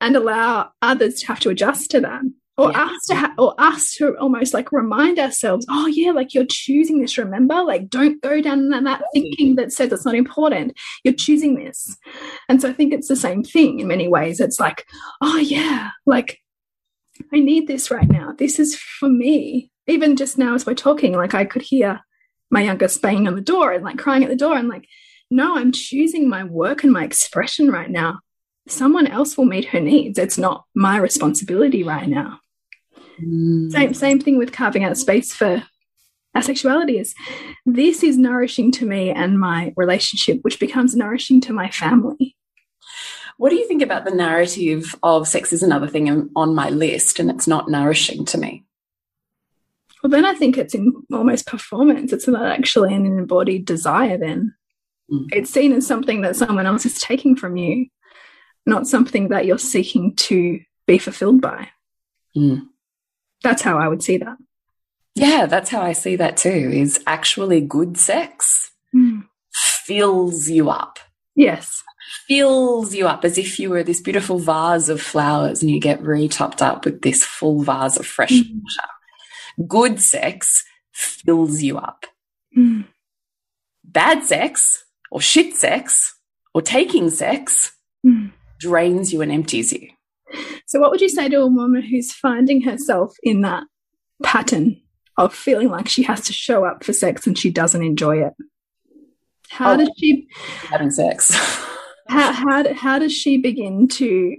[0.00, 2.22] and allow others to have to adjust to that.
[2.58, 2.84] Or yeah.
[2.84, 7.16] us to or us to almost like remind ourselves, oh yeah, like you're choosing this.
[7.16, 10.76] Remember, like don't go down that, that thinking that says it's not important.
[11.02, 11.96] You're choosing this,
[12.50, 14.40] and so I think it's the same thing in many ways.
[14.40, 14.84] It's like,
[15.22, 16.38] oh yeah, like
[17.32, 18.34] I need this right now.
[18.36, 19.70] This is for me.
[19.86, 22.00] Even just now as we're talking, like I could hear
[22.50, 24.86] my youngest banging on the door and like crying at the door and like,
[25.30, 28.20] no, I'm choosing my work and my expression right now.
[28.68, 30.18] Someone else will meet her needs.
[30.18, 32.40] It's not my responsibility right now.
[33.20, 33.70] Mm.
[33.70, 35.62] Same same thing with carving out space for
[36.34, 37.14] our sexuality is
[37.66, 42.36] this is nourishing to me and my relationship, which becomes nourishing to my family.
[43.40, 47.18] What do you think about the narrative of sex is another thing on my list
[47.18, 48.66] and it's not nourishing to me?
[50.02, 52.12] Well, then I think it's in almost performance.
[52.12, 54.54] It's not actually an embodied desire, then.
[55.10, 55.28] Mm.
[55.32, 57.86] It's seen as something that someone else is taking from you,
[58.66, 61.70] not something that you're seeking to be fulfilled by.
[62.36, 62.66] Mm.
[63.42, 64.36] That's how I would see that.
[65.14, 69.24] Yeah, that's how I see that too, is actually good sex mm.
[69.50, 70.98] fills you up.
[71.34, 71.82] Yes
[72.26, 76.02] fills you up as if you were this beautiful vase of flowers and you get
[76.02, 78.60] re-topped up with this full vase of fresh mm.
[78.60, 79.68] water.
[79.68, 82.06] Good sex fills you up.
[82.56, 82.86] Mm.
[83.84, 86.16] Bad sex or shit sex
[86.52, 87.72] or taking sex
[88.04, 88.32] mm.
[88.58, 89.88] drains you and empties you.
[90.66, 93.64] So what would you say to a woman who's finding herself in that
[94.22, 94.80] pattern
[95.16, 98.34] of feeling like she has to show up for sex and she doesn't enjoy it?
[99.48, 100.28] How oh, does she
[100.68, 101.32] having sex?
[102.10, 104.36] how how how does she begin to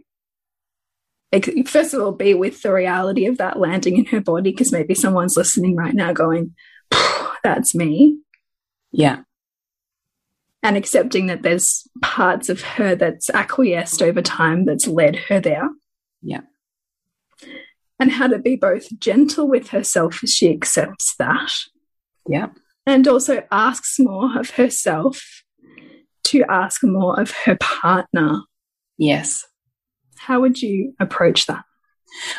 [1.65, 4.51] first of all be with the reality of that landing in her body?
[4.51, 6.53] Because maybe someone's listening right now going
[7.43, 8.19] that's me.
[8.91, 9.21] Yeah.
[10.61, 15.69] And accepting that there's parts of her that's acquiesced over time that's led her there.
[16.21, 16.41] Yeah.
[17.99, 21.53] And how to be both gentle with herself as she accepts that.
[22.27, 22.49] Yeah.
[22.85, 25.40] And also asks more of herself
[26.25, 28.41] to ask more of her partner.
[28.97, 29.45] Yes.
[30.17, 31.63] How would you approach that?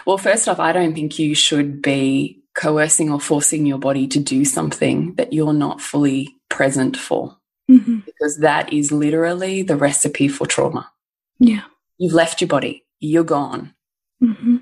[0.06, 4.20] Well, first off, I don't think you should be coercing or forcing your body to
[4.20, 7.36] do something that you're not fully present for.
[7.70, 8.04] Mm -hmm.
[8.04, 10.92] Because that is literally the recipe for trauma.
[11.38, 11.64] Yeah.
[11.98, 13.74] You've left your body, you're gone.
[14.18, 14.60] Mm -hmm.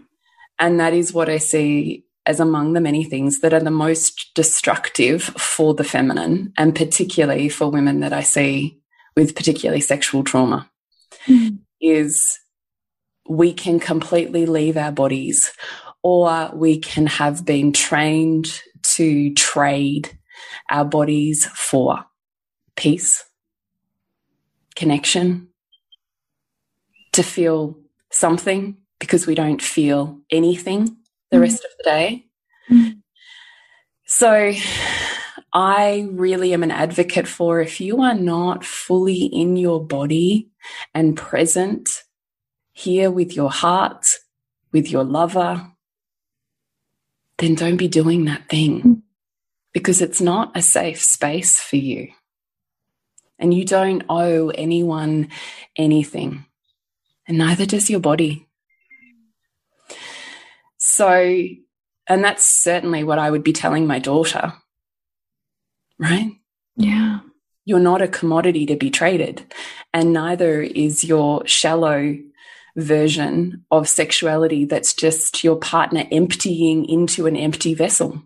[0.58, 4.30] And that is what I see as among the many things that are the most
[4.34, 8.80] destructive for the feminine, and particularly for women that I see
[9.16, 10.70] with particularly sexual trauma
[11.26, 11.58] mm.
[11.80, 12.38] is
[13.28, 15.52] we can completely leave our bodies
[16.02, 20.18] or we can have been trained to trade
[20.70, 22.04] our bodies for
[22.76, 23.24] peace,
[24.74, 25.48] connection,
[27.12, 27.78] to feel
[28.10, 30.96] something because we don't feel anything
[31.30, 31.42] the mm.
[31.42, 32.26] rest of the day.
[32.70, 33.00] Mm.
[34.06, 34.52] So
[35.52, 40.48] I really am an advocate for if you are not fully in your body
[40.94, 42.04] and present
[42.72, 44.06] here with your heart,
[44.72, 45.72] with your lover,
[47.38, 48.92] then don't be doing that thing hmm.
[49.72, 52.08] because it's not a safe space for you.
[53.38, 55.28] And you don't owe anyone
[55.74, 56.44] anything,
[57.26, 58.46] and neither does your body.
[60.76, 61.46] So,
[62.06, 64.52] and that's certainly what I would be telling my daughter,
[66.00, 66.32] right?
[66.76, 67.20] Yeah.
[67.64, 69.44] You're not a commodity to be traded,
[69.92, 72.16] and neither is your shallow
[72.76, 78.22] version of sexuality that's just your partner emptying into an empty vessel.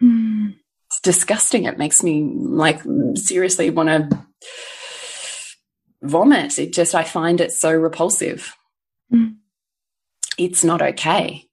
[0.00, 0.54] Mm.
[0.86, 1.64] It's disgusting.
[1.64, 2.80] It makes me like
[3.14, 4.26] seriously want to
[6.02, 6.58] vomit.
[6.58, 8.54] It just, I find it so repulsive.
[9.12, 9.36] Mm.
[10.38, 11.44] It's not okay.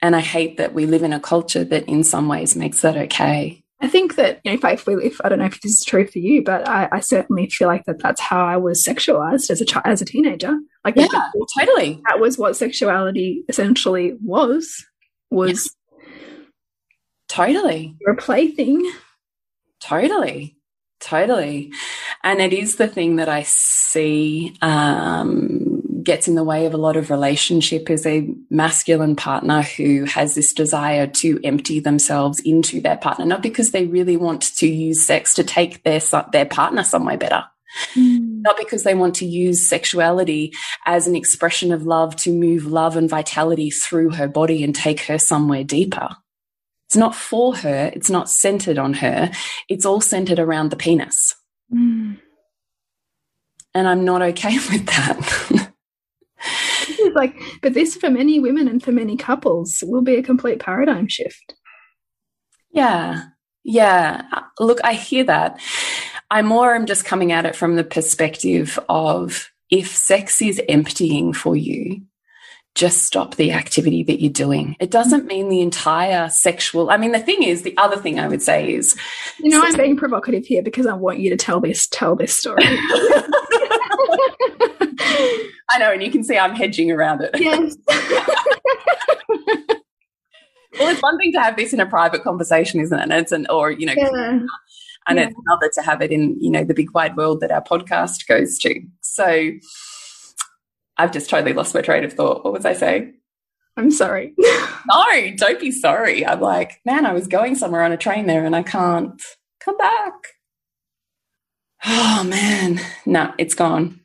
[0.00, 2.96] And I hate that we live in a culture that in some ways makes that
[2.96, 3.62] okay.
[3.80, 6.06] I think that you know, if I if I don't know if this is true
[6.06, 9.60] for you, but I, I certainly feel like that that's how I was sexualized as
[9.60, 10.58] a child, as a teenager.
[10.84, 11.06] Like yeah,
[11.58, 12.00] totally.
[12.08, 14.84] That was what sexuality essentially was.
[15.30, 15.74] Was
[17.28, 18.90] totally your plaything.
[19.80, 20.56] Totally,
[20.98, 21.72] totally,
[22.24, 25.67] and it is the thing that I see um,
[26.08, 30.34] gets in the way of a lot of relationship is a masculine partner who has
[30.34, 35.04] this desire to empty themselves into their partner, not because they really want to use
[35.04, 36.00] sex to take their
[36.32, 37.44] their partner somewhere better.
[37.94, 38.40] Mm.
[38.40, 40.54] Not because they want to use sexuality
[40.86, 45.00] as an expression of love to move love and vitality through her body and take
[45.00, 46.08] her somewhere deeper.
[46.86, 47.90] It's not for her.
[47.92, 49.30] It's not centered on her.
[49.68, 51.34] It's all centered around the penis.
[51.70, 52.16] Mm.
[53.74, 55.67] And I'm not okay with that.
[57.14, 61.08] like, but this for many women and for many couples will be a complete paradigm
[61.08, 61.54] shift.
[62.70, 63.24] Yeah.
[63.64, 64.22] Yeah.
[64.58, 65.60] Look, I hear that.
[66.30, 71.32] I more am just coming at it from the perspective of if sex is emptying
[71.32, 72.02] for you,
[72.74, 74.76] just stop the activity that you're doing.
[74.78, 76.90] It doesn't mean the entire sexual.
[76.90, 78.96] I mean, the thing is, the other thing I would say is,
[79.40, 82.36] you know, I'm being provocative here because I want you to tell this tell this
[82.36, 82.62] story.
[85.70, 87.30] I know, and you can see I'm hedging around it.
[87.34, 87.76] Yes.
[90.78, 93.02] well, it's one thing to have this in a private conversation, isn't it?
[93.02, 94.40] And it's an, or, you know, yeah.
[95.06, 95.26] and yeah.
[95.26, 98.26] it's another to have it in, you know, the big wide world that our podcast
[98.26, 98.80] goes to.
[99.02, 99.50] So
[100.96, 102.44] I've just totally lost my train of thought.
[102.44, 103.14] What was I saying?
[103.76, 104.34] I'm sorry.
[104.38, 106.26] no, don't be sorry.
[106.26, 109.22] I'm like, man, I was going somewhere on a train there and I can't
[109.60, 110.14] come back.
[111.86, 114.00] Oh man, no, it's gone.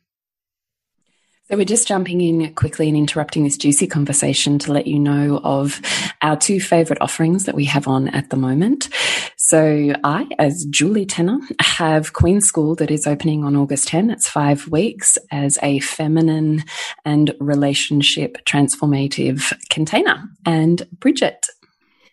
[1.50, 5.42] So we're just jumping in quickly and interrupting this juicy conversation to let you know
[5.44, 5.78] of
[6.22, 8.88] our two favorite offerings that we have on at the moment.
[9.36, 14.08] So I, as Julie Tenner, have Queen School that is opening on August 10.
[14.08, 16.64] It's five weeks as a feminine
[17.04, 20.24] and relationship transformative container.
[20.46, 21.44] And Bridget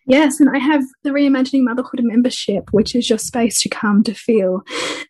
[0.08, 4.14] Yes, and I have the Reimagining Motherhood membership, which is your space to come to
[4.14, 4.64] feel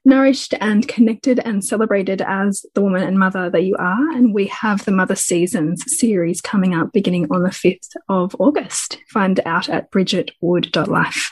[0.03, 4.11] nourished and connected and celebrated as the woman and mother that you are.
[4.11, 8.97] And we have the Mother Seasons series coming up beginning on the 5th of August.
[9.07, 11.31] Find out at bridgetwood.life.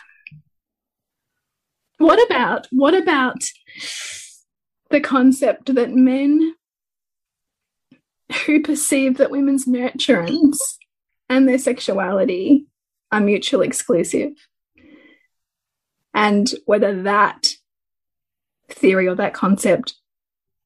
[1.97, 3.43] What about what about
[4.89, 6.55] the concept that men
[8.45, 10.59] who perceive that women's nurturance
[11.27, 12.68] and their sexuality
[13.11, 14.31] are mutually exclusive.
[16.13, 17.53] And whether that
[18.69, 19.95] theory or that concept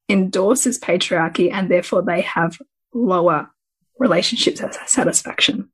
[0.10, 2.62] endorses patriarchy and therefore they have
[2.94, 3.50] lower
[3.98, 5.70] relationship satisfaction.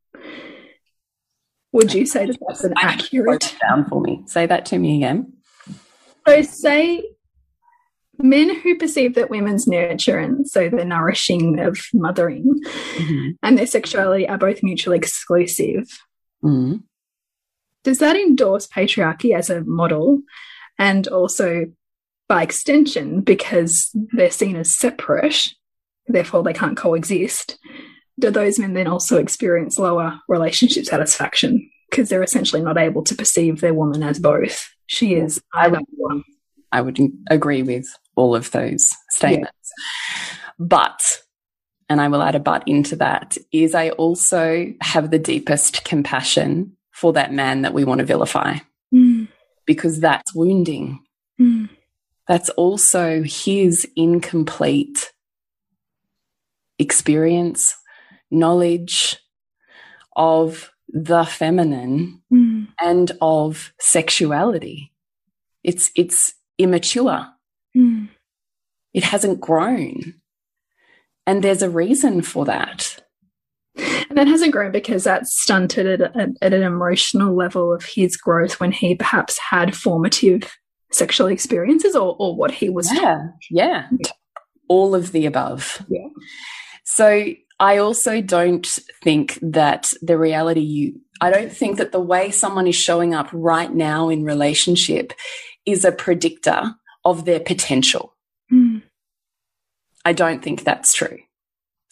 [1.71, 3.55] Would you say that that's an accurate?
[3.61, 4.23] Down for me.
[4.25, 5.33] Say that to me again.
[6.27, 7.03] So, say
[8.17, 13.29] men who perceive that women's nurture and so the nourishing of mothering mm -hmm.
[13.41, 15.85] and their sexuality are both mutually exclusive
[16.43, 16.83] Mm.
[17.83, 20.21] Does that endorse patriarchy as a model
[20.77, 21.65] and also
[22.27, 25.49] by extension, because they're seen as separate,
[26.07, 27.57] therefore they can't coexist,
[28.19, 33.15] do those men then also experience lower relationship satisfaction because they're essentially not able to
[33.15, 34.69] perceive their woman as both?
[34.85, 35.83] She is I would,
[36.71, 39.51] I would agree with all of those statements.
[39.77, 40.49] Yeah.
[40.59, 41.01] But
[41.89, 46.77] and I will add a but into that, is I also have the deepest compassion
[46.91, 48.57] for that man that we want to vilify
[48.93, 49.27] mm.
[49.65, 50.99] because that's wounding.
[51.41, 51.69] Mm.
[52.27, 55.11] That's also his incomplete
[56.77, 57.75] experience,
[58.29, 59.17] knowledge
[60.15, 62.67] of the feminine mm.
[62.79, 64.91] and of sexuality.
[65.63, 67.27] It's, it's immature.
[67.75, 68.09] Mm.
[68.93, 70.18] It hasn't grown.
[71.29, 72.97] And there's a reason for that.
[73.77, 78.17] And that hasn't grown because that's stunted at, at, at, an emotional level of his
[78.17, 80.51] growth when he perhaps had formative
[80.91, 82.91] sexual experiences or, or what he was.
[82.91, 83.87] Yeah, yeah.
[84.69, 85.85] All of the above.
[85.87, 86.07] Yeah.
[86.83, 87.27] So
[87.59, 88.65] I also don't
[89.03, 93.29] think that the reality you, I don't think that the way someone is showing up
[93.31, 95.13] right now in relationship
[95.67, 96.73] is a predictor
[97.05, 98.15] of their potential.
[100.05, 101.19] I don't think that's true.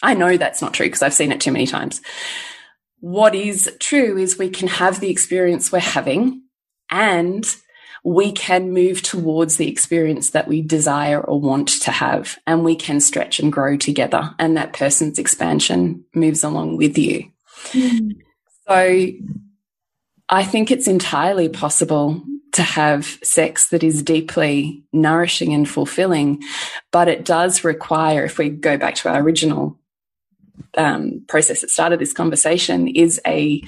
[0.02, 2.02] I know that's not true because I've seen it too many times.
[3.00, 6.44] What is true is we can have the experience we're having
[6.90, 7.46] and
[8.04, 12.74] we can move towards the experience that we desire or want to have, and we
[12.74, 17.30] can stretch and grow together, and that person's expansion moves along with you.
[17.72, 18.16] Mm.
[18.66, 19.08] So
[20.30, 22.24] I think it's entirely possible
[22.58, 26.42] to have sex that is deeply nourishing and fulfilling,
[26.92, 29.80] but it does require, if we go back to our original
[30.76, 33.62] um, process that started this conversation, is a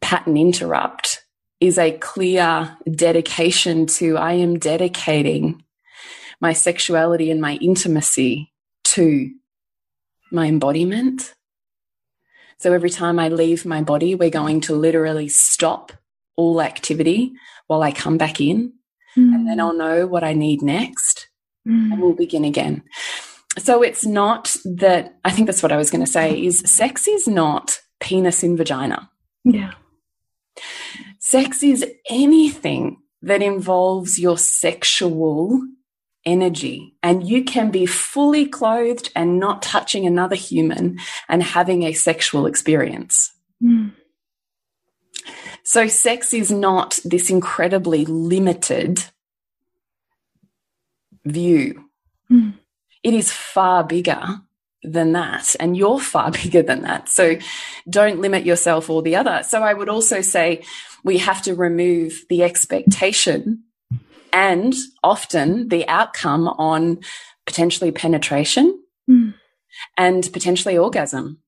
[0.00, 1.24] pattern interrupt,
[1.60, 5.62] is a clear dedication to I am dedicating
[6.40, 8.52] my sexuality and my intimacy
[8.82, 9.30] to
[10.32, 11.34] my embodiment.
[12.58, 15.92] So every time I leave my body, we're going to literally stop
[16.40, 17.32] all activity
[17.66, 18.72] while I come back in.
[19.16, 19.34] Mm.
[19.34, 21.28] And then I'll know what I need next
[21.66, 21.92] mm.
[21.92, 22.82] and we'll begin again.
[23.58, 27.08] So it's not that, I think that's what I was going to say is sex
[27.08, 29.10] is not penis in vagina.
[29.44, 29.72] Yeah.
[31.18, 35.60] Sex is anything that involves your sexual
[36.24, 36.94] energy.
[37.02, 42.46] And you can be fully clothed and not touching another human and having a sexual
[42.46, 43.32] experience.
[43.62, 43.92] Mm.
[45.70, 49.04] So sex is not this incredibly limited
[51.24, 51.84] view.
[52.28, 52.54] Mm.
[53.04, 54.40] It is far bigger
[54.82, 57.08] than that, and you're far bigger than that.
[57.08, 57.36] So
[57.88, 59.44] don't limit yourself or the other.
[59.44, 60.64] So I would also say
[61.04, 63.62] we have to remove the expectation
[64.32, 66.98] and often the outcome on
[67.46, 68.76] potentially penetration
[69.08, 69.34] mm.
[69.96, 71.38] and potentially orgasm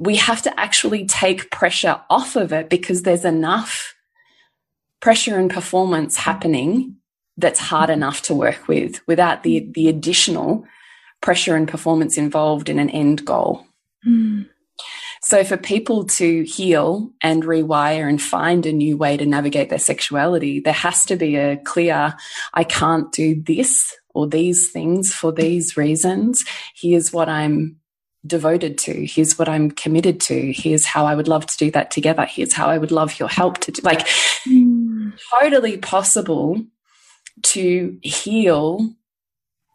[0.00, 3.94] we have to actually take pressure off of it because there's enough
[5.00, 6.96] pressure and performance happening
[7.36, 10.64] that's hard enough to work with without the the additional
[11.20, 13.66] pressure and performance involved in an end goal.
[14.06, 14.48] Mm.
[15.22, 19.78] So for people to heal and rewire and find a new way to navigate their
[19.78, 22.14] sexuality, there has to be a clear,
[22.54, 26.42] I can't do this or these things for these reasons.
[26.74, 27.79] Here's what I'm
[28.26, 29.06] devoted to.
[29.06, 30.52] Here's what I'm committed to.
[30.52, 32.24] Here's how I would love to do that together.
[32.24, 33.82] Here's how I would love your help to do.
[33.82, 34.06] Like,
[34.46, 35.12] mm.
[35.40, 36.62] totally possible
[37.42, 38.94] to heal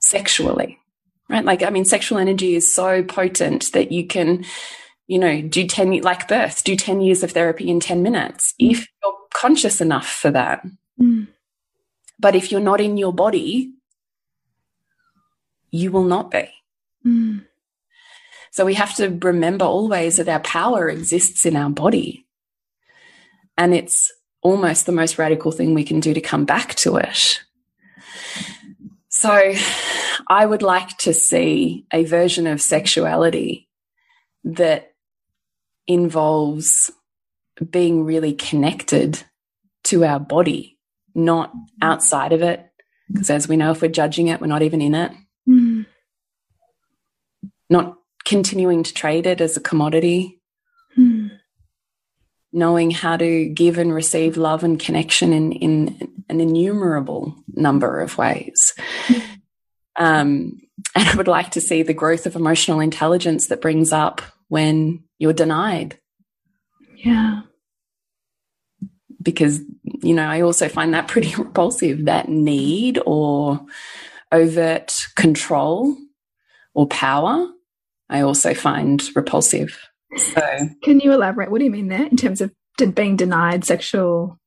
[0.01, 0.77] sexually,
[1.29, 1.43] right?
[1.43, 4.45] Like, I mean, sexual energy is so potent that you can,
[5.07, 8.71] you know, do 10, like birth, do 10 years of therapy in 10 minutes mm.
[8.71, 10.65] if you're conscious enough for that.
[11.01, 11.27] Mm.
[12.19, 13.73] But if you're not in your body,
[15.71, 16.49] you will not be.
[17.05, 17.44] Mm.
[18.55, 22.25] So we have to remember always that our power exists in our body.
[23.57, 27.41] And it's almost the most radical thing we can do to come back to it.
[29.09, 29.51] So
[30.29, 33.67] I would like to see a version of sexuality
[34.45, 34.93] that
[35.85, 36.89] involves
[37.69, 39.21] being really connected
[39.83, 40.79] to our body,
[41.13, 41.51] not
[41.81, 42.65] outside of it.
[43.11, 45.11] Because as we know, if we're judging it, we're not even in it.
[45.45, 45.87] Mm.
[47.69, 50.41] Not continuing to trade it as a commodity,
[50.95, 51.27] hmm.
[52.51, 58.17] knowing how to give and receive love and connection in, in an innumerable number of
[58.17, 58.73] ways.
[59.95, 60.59] Um,
[60.95, 65.03] and I would like to see the growth of emotional intelligence that brings up when
[65.19, 65.99] you're denied.
[66.95, 67.41] Yeah.
[69.21, 69.59] Because,
[70.01, 73.65] you know, I also find that pretty repulsive that need or
[74.31, 75.95] overt control
[76.73, 77.47] or power
[78.09, 79.77] I also find repulsive.
[80.15, 81.51] So, can you elaborate?
[81.51, 82.53] What do you mean there in terms of
[82.93, 84.39] being denied sexual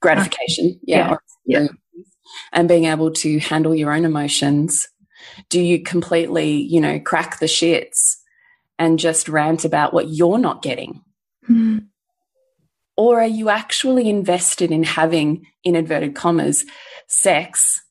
[0.00, 0.78] gratification?
[0.82, 1.60] Yeah, yeah.
[1.60, 1.68] yeah.
[2.52, 4.88] and being able to handle your own emotions.
[5.48, 8.16] Do you completely, you know, crack the shits
[8.78, 11.02] and just rant about what you're not getting?
[11.48, 11.86] Mm.
[12.96, 16.64] Or are you actually invested in having, in inverted commas,
[17.08, 17.82] sex,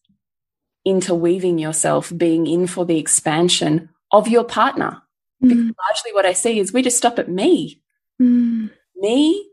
[0.83, 5.01] interweaving yourself, being in for the expansion of your partner?
[5.41, 5.71] Because mm.
[5.89, 7.81] largely what I see is we just stop at me,
[8.21, 8.69] mm.
[8.95, 9.49] me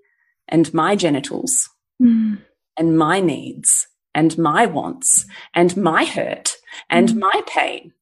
[0.48, 1.68] and my genitals.
[2.02, 2.38] mm.
[2.76, 6.56] and my needs and my wants and my hurt
[6.90, 7.18] and mm.
[7.18, 7.92] my pain.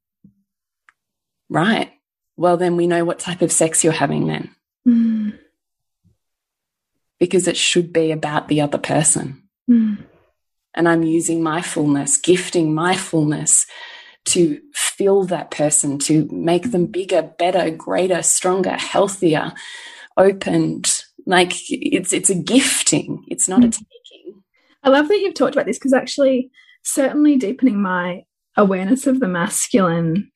[1.49, 1.93] Right.
[2.37, 4.55] Well, then we know what type of sex you're having then.
[4.87, 5.39] Mm.
[7.18, 9.43] Because it should be about the other person.
[9.70, 9.99] Mm.
[10.74, 13.66] And I'm using my fullness, gifting my fullness
[14.27, 19.53] to fill that person, to make them bigger, better, greater, stronger, healthier,
[20.16, 21.03] opened.
[21.27, 23.25] Like it's it's a gifting.
[23.29, 23.73] It's not a mm.
[23.73, 24.43] taking.
[24.83, 26.51] I love that you've talked about this because actually,
[26.83, 28.25] certainly deepening my
[28.57, 30.31] awareness of the masculine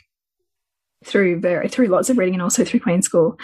[1.04, 3.38] through very through lots of reading and also through Queen School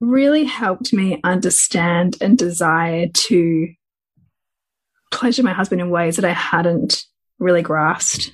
[0.00, 3.68] really helped me understand and desire to
[5.10, 7.04] pleasure my husband in ways that I hadn't
[7.38, 8.32] really grasped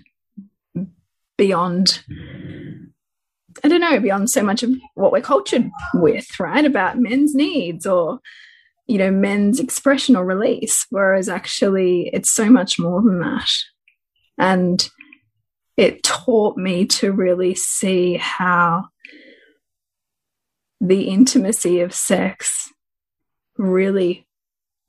[1.37, 2.03] beyond
[3.62, 6.64] I don't know, beyond so much of what we're cultured with, right?
[6.64, 8.18] About men's needs or,
[8.87, 10.87] you know, men's expression or release.
[10.91, 13.49] Whereas actually it's so much more than that.
[14.39, 14.89] And
[15.76, 18.89] it taught me to really see how
[20.80, 22.72] the intimacy of sex
[23.57, 24.26] really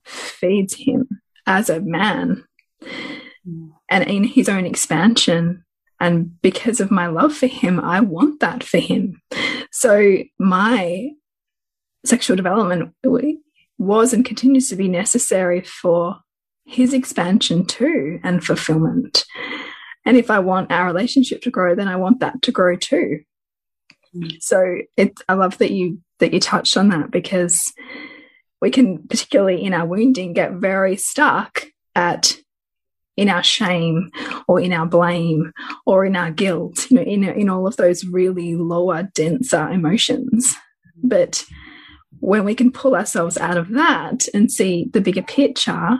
[0.03, 2.43] feeds him as a man
[2.83, 3.71] mm.
[3.89, 5.64] and in his own expansion.
[5.99, 9.21] And because of my love for him, I want that for him.
[9.71, 11.11] So my
[12.05, 12.93] sexual development
[13.77, 16.17] was and continues to be necessary for
[16.65, 19.25] his expansion too and fulfillment.
[20.05, 23.21] And if I want our relationship to grow, then I want that to grow too.
[24.15, 24.41] Mm.
[24.41, 27.73] So it, I love that you that you touched on that because
[28.61, 32.37] we can, particularly in our wounding, get very stuck at
[33.18, 34.11] in our shame
[34.47, 35.51] or in our blame
[35.86, 40.55] or in our guilt, you know, in, in all of those really lower, denser emotions.
[41.03, 41.45] But
[42.20, 45.99] when we can pull ourselves out of that and see the bigger picture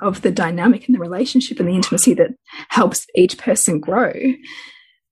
[0.00, 2.30] of the dynamic and the relationship and the intimacy that
[2.68, 4.12] helps each person grow,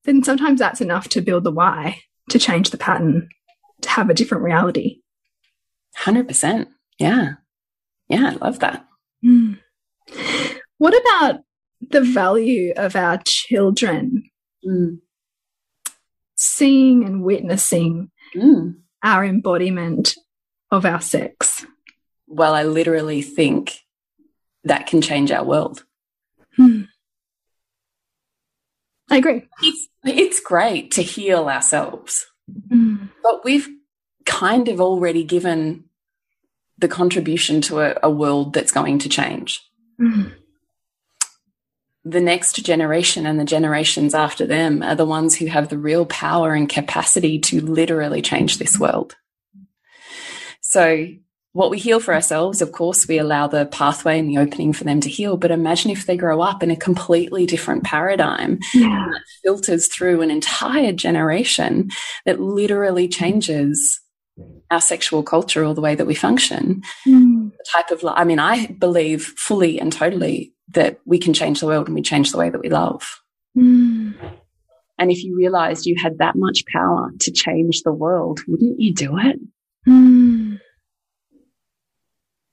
[0.05, 3.29] then sometimes that's enough to build the why, to change the pattern,
[3.83, 5.01] to have a different reality.
[5.99, 6.67] 100%.
[6.99, 7.35] Yeah.
[8.09, 8.87] Yeah, I love that.
[9.25, 9.56] Mm.
[10.79, 11.41] What about
[11.81, 14.31] the value of our children
[14.67, 14.99] mm.
[16.37, 18.77] seeing and witnessing mm.
[19.03, 20.15] our embodiment
[20.71, 21.65] of our sex?
[22.27, 23.79] Well, I literally think
[24.65, 25.85] that can change our world.
[26.57, 26.83] Hmm.
[29.09, 29.47] I agree.
[29.63, 32.27] It's, it's great to heal ourselves,
[32.69, 33.09] mm.
[33.23, 33.69] but we've
[34.25, 35.85] kind of already given
[36.79, 39.63] the contribution to a, a world that's going to change.
[40.01, 40.33] Mm.
[42.09, 46.07] The next generation and the generations after them are the ones who have the real
[46.07, 49.17] power and capacity to literally change this world.
[50.61, 51.09] So
[51.53, 54.85] what we heal for ourselves, of course, we allow the pathway and the opening for
[54.85, 55.37] them to heal.
[55.37, 59.07] But imagine if they grow up in a completely different paradigm yeah.
[59.11, 61.91] that filters through an entire generation
[62.25, 64.01] that literally changes
[64.71, 66.83] our sexual culture or the way that we function.
[67.05, 67.51] Mm.
[67.51, 71.67] The type of, I mean, I believe fully and totally that we can change the
[71.67, 73.21] world and we change the way that we love.
[73.57, 74.15] Mm.
[74.99, 78.95] And if you realized you had that much power to change the world, wouldn't you
[78.95, 79.39] do it?
[79.87, 80.61] Mm.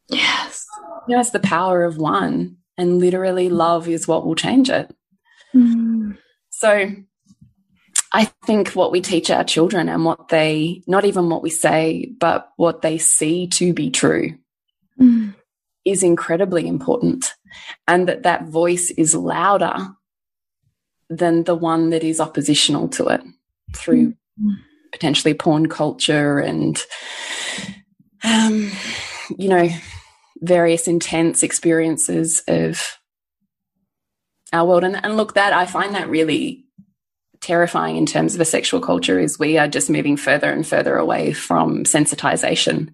[0.09, 0.65] Yes.
[1.07, 4.93] You know, it's the power of one, and literally love is what will change it.
[5.55, 6.17] Mm.
[6.49, 6.91] So
[8.11, 12.11] I think what we teach our children and what they, not even what we say,
[12.19, 14.37] but what they see to be true
[14.99, 15.32] mm.
[15.85, 17.33] Is incredibly important.
[17.87, 19.75] And that that voice is louder
[21.09, 23.21] than the one that is oppositional to it
[23.75, 24.15] through
[24.91, 26.81] potentially porn culture and,
[28.23, 28.71] um,
[29.37, 29.67] you know,
[30.41, 32.97] various intense experiences of
[34.51, 34.83] our world.
[34.83, 36.65] And, and look, that I find that really
[37.43, 40.95] terrifying in terms of a sexual culture is we are just moving further and further
[40.95, 42.91] away from sensitization.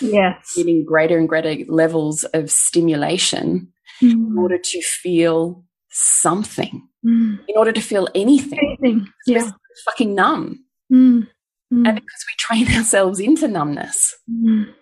[0.00, 0.54] Yes.
[0.56, 3.72] Getting greater and greater levels of stimulation
[4.02, 4.12] mm.
[4.12, 7.38] in order to feel something, mm.
[7.46, 8.78] in order to feel anything.
[8.80, 9.08] Anything.
[9.26, 9.50] Yeah.
[9.84, 10.64] fucking numb.
[10.92, 11.28] Mm.
[11.70, 14.14] And because we train ourselves into numbness.
[14.30, 14.74] Mm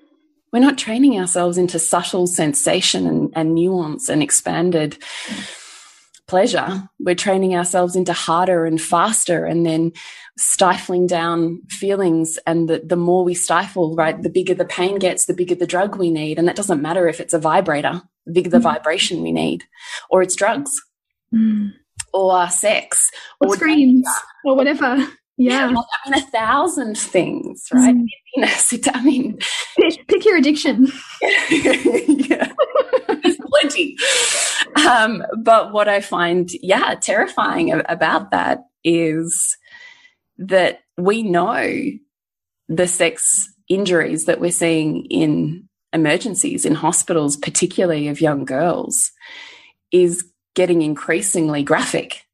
[0.52, 4.98] we're not training ourselves into subtle sensation and, and nuance and expanded
[6.30, 6.88] pleasure.
[7.00, 9.92] We're training ourselves into harder and faster and then
[10.38, 12.38] stifling down feelings.
[12.46, 15.66] And the, the more we stifle, right, the bigger the pain gets, the bigger the
[15.66, 16.38] drug we need.
[16.38, 18.62] And that doesn't matter if it's a vibrator, the bigger the mm.
[18.62, 19.64] vibration we need,
[20.08, 20.70] or it's drugs.
[21.34, 21.72] Mm.
[22.12, 23.10] Or sex,
[23.40, 24.08] or, or screens,
[24.44, 25.06] or whatever.
[25.40, 25.70] Yeah.
[25.70, 27.96] yeah I mean, a thousand things, right?
[27.96, 28.90] Mm.
[28.94, 29.38] I mean,
[29.78, 30.88] pick, pick your addiction.
[31.50, 32.52] yeah.
[33.08, 33.96] There's plenty.
[34.86, 39.56] Um, but what I find, yeah, terrifying about that is
[40.36, 41.90] that we know
[42.68, 49.10] the sex injuries that we're seeing in emergencies in hospitals, particularly of young girls,
[49.90, 50.22] is
[50.54, 52.26] getting increasingly graphic.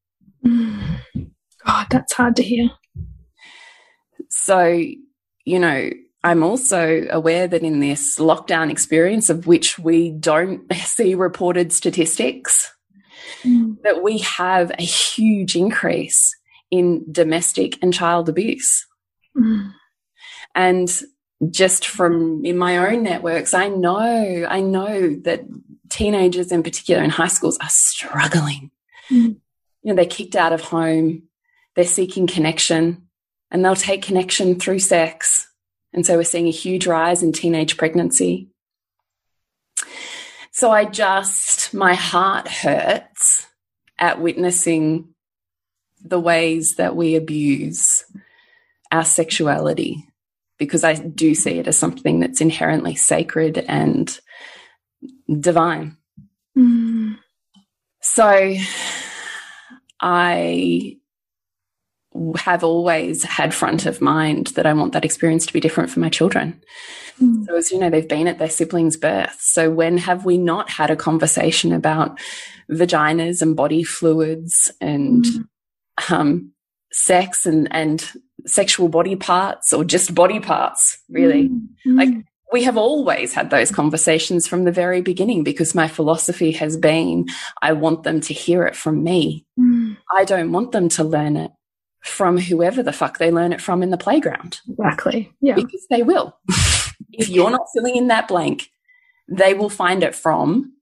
[0.45, 2.69] God, that's hard to hear.
[4.47, 4.81] So,
[5.45, 5.91] you know,
[6.23, 12.73] I'm also aware that in this lockdown experience, of which we don't see reported statistics,
[13.43, 13.77] mm.
[13.83, 16.37] that we have a huge increase
[16.71, 18.87] in domestic and child abuse.
[19.37, 19.73] Mm.
[20.55, 21.03] And
[21.51, 25.43] just from in my own networks, I know, I know that
[25.89, 28.71] teenagers in particular in high schools are struggling.
[29.11, 29.39] Mm.
[29.83, 31.25] You know, they're kicked out of home,
[31.75, 33.06] they're seeking connection,
[33.51, 35.49] and they'll take connection through sex.
[35.93, 38.49] And so we're seeing a huge rise in teenage pregnancy.
[40.51, 43.47] So I just, my heart hurts
[43.99, 45.15] at witnessing
[46.03, 48.05] the ways that we abuse
[48.91, 50.05] our sexuality
[50.59, 54.19] because I do see it as something that's inherently sacred and
[55.29, 55.97] divine.
[56.57, 57.19] Mm.
[58.01, 58.55] So
[60.01, 60.97] I
[62.37, 66.01] have always had front of mind that I want that experience to be different for
[66.01, 66.61] my children.
[67.21, 67.47] Mm.
[67.47, 69.37] So, as you know, they've been at their siblings' birth.
[69.41, 72.19] So, when have we not had a conversation about
[72.71, 75.45] vaginas and body fluids and mm.
[76.11, 76.53] um,
[76.93, 78.11] sex and, and
[78.45, 81.49] sexual body parts or just body parts, really?
[81.49, 81.97] Mm.
[81.97, 86.77] Like, we have always had those conversations from the very beginning because my philosophy has
[86.77, 87.27] been
[87.61, 89.45] I want them to hear it from me.
[89.59, 89.97] Mm.
[90.15, 91.51] I don't want them to learn it
[92.07, 94.61] from whoever the fuck they learn it from in the playground.
[94.69, 95.33] Exactly.
[95.41, 95.55] Yeah.
[95.55, 96.37] Because they will.
[97.13, 98.71] if you're not filling in that blank,
[99.29, 100.73] they will find it from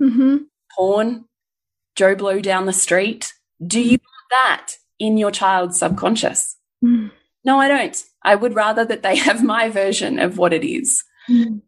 [0.00, 0.38] mm -hmm.
[0.76, 1.24] porn,
[1.96, 3.32] Joe Blow down the street.
[3.58, 6.56] Do you want that in your child's subconscious?
[6.84, 7.10] Mm.
[7.44, 8.04] No, I don't.
[8.22, 11.04] I would rather that they have my version of what it is.
[11.28, 11.62] Mm.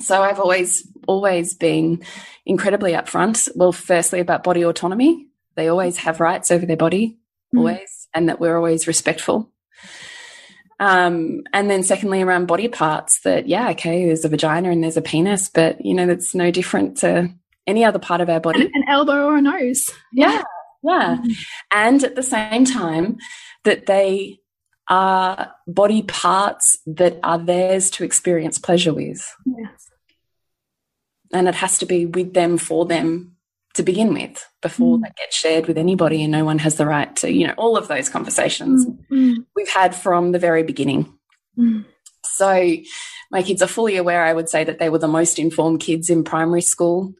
[0.00, 2.02] So I've always, always been
[2.44, 3.48] incredibly upfront.
[3.54, 5.28] Well, firstly, about body autonomy.
[5.56, 7.18] They always have rights over their body,
[7.54, 7.58] mm.
[7.58, 9.52] always, and that we're always respectful.
[10.80, 14.96] Um, and then secondly, around body parts that, yeah, okay, there's a vagina and there's
[14.96, 17.34] a penis, but, you know, that's no different to
[17.66, 18.62] any other part of our body.
[18.62, 19.90] An, an elbow or a nose.
[20.12, 20.42] Yeah.
[20.84, 21.16] Yeah.
[21.16, 21.34] Mm.
[21.72, 23.16] And at the same time,
[23.64, 24.38] that they
[24.88, 29.34] are body parts that are theirs to experience pleasure with.
[29.44, 29.88] Yes.
[31.32, 33.36] And it has to be with them for them
[33.78, 35.02] to begin with before mm.
[35.02, 37.76] they get shared with anybody and no one has the right to, you know, all
[37.76, 38.98] of those conversations mm.
[39.10, 39.46] mm.
[39.54, 41.16] we've had from the very beginning.
[41.56, 41.84] Mm.
[42.24, 42.74] So
[43.30, 46.10] my kids are fully aware, I would say, that they were the most informed kids
[46.10, 47.14] in primary school.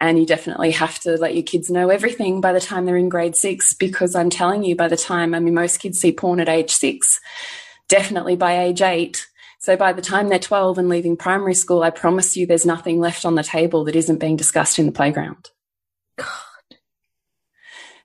[0.00, 3.08] And you definitely have to let your kids know everything by the time they're in
[3.08, 6.40] grade six, because I'm telling you, by the time, I mean, most kids see porn
[6.40, 7.20] at age six,
[7.88, 9.26] definitely by age eight.
[9.60, 12.98] So by the time they're 12 and leaving primary school, I promise you there's nothing
[13.00, 15.50] left on the table that isn't being discussed in the playground.
[16.16, 16.78] God.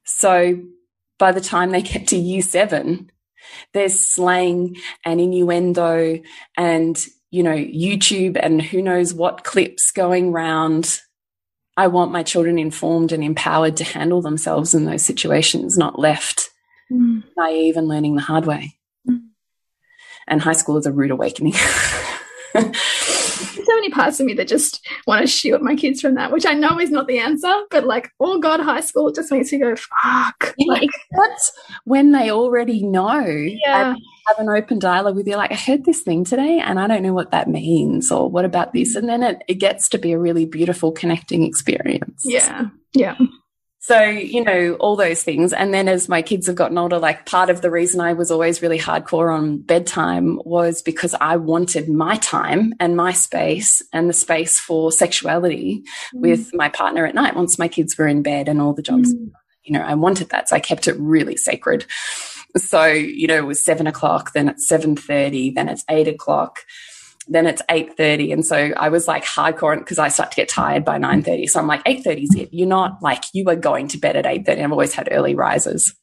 [0.04, 0.62] So
[1.20, 3.12] by the time they get to year seven,
[3.74, 6.22] there's slang and innuendo
[6.56, 11.00] and you know, YouTube and who knows what clips going round.
[11.76, 16.50] I want my children informed and empowered to handle themselves in those situations, not left
[16.92, 17.24] mm.
[17.36, 18.78] naive and learning the hard way.
[19.08, 19.28] Mm.
[20.28, 21.54] And high school is a rude awakening.
[22.74, 26.46] so many parts of me that just want to shield my kids from that, which
[26.46, 29.60] I know is not the answer, but like, oh God, high school just makes you
[29.60, 30.56] go, fuck.
[30.58, 31.52] Yeah, like, that's
[31.86, 33.26] when they already know.
[33.26, 33.96] Yeah.
[34.28, 37.04] Have an open dialogue with you, like, I heard this thing today and I don't
[37.04, 38.96] know what that means, or what about this?
[38.96, 39.00] Mm.
[39.00, 42.24] And then it, it gets to be a really beautiful connecting experience.
[42.26, 42.68] Yeah.
[42.94, 43.16] Yeah.
[43.88, 45.54] So, you know, all those things.
[45.54, 48.30] And then as my kids have gotten older, like part of the reason I was
[48.30, 54.10] always really hardcore on bedtime was because I wanted my time and my space and
[54.10, 56.20] the space for sexuality mm.
[56.20, 59.16] with my partner at night once my kids were in bed and all the jobs.
[59.16, 59.32] Mm.
[59.64, 60.50] You know, I wanted that.
[60.50, 61.86] So I kept it really sacred.
[62.58, 66.60] So, you know, it was seven o'clock, then it's 7.30, then it's eight o'clock
[67.28, 70.86] then it's 8.30 and so i was like hardcore because i start to get tired
[70.86, 73.98] by 9.30 so i'm like 8.30 is it you're not like you are going to
[73.98, 75.94] bed at 8.30 i've always had early risers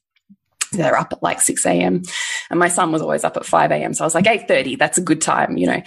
[0.76, 2.02] they're up at like 6 a.m.
[2.50, 3.94] And my son was always up at 5 a.m.
[3.94, 5.82] So I was like, 8.30, that's a good time, you know.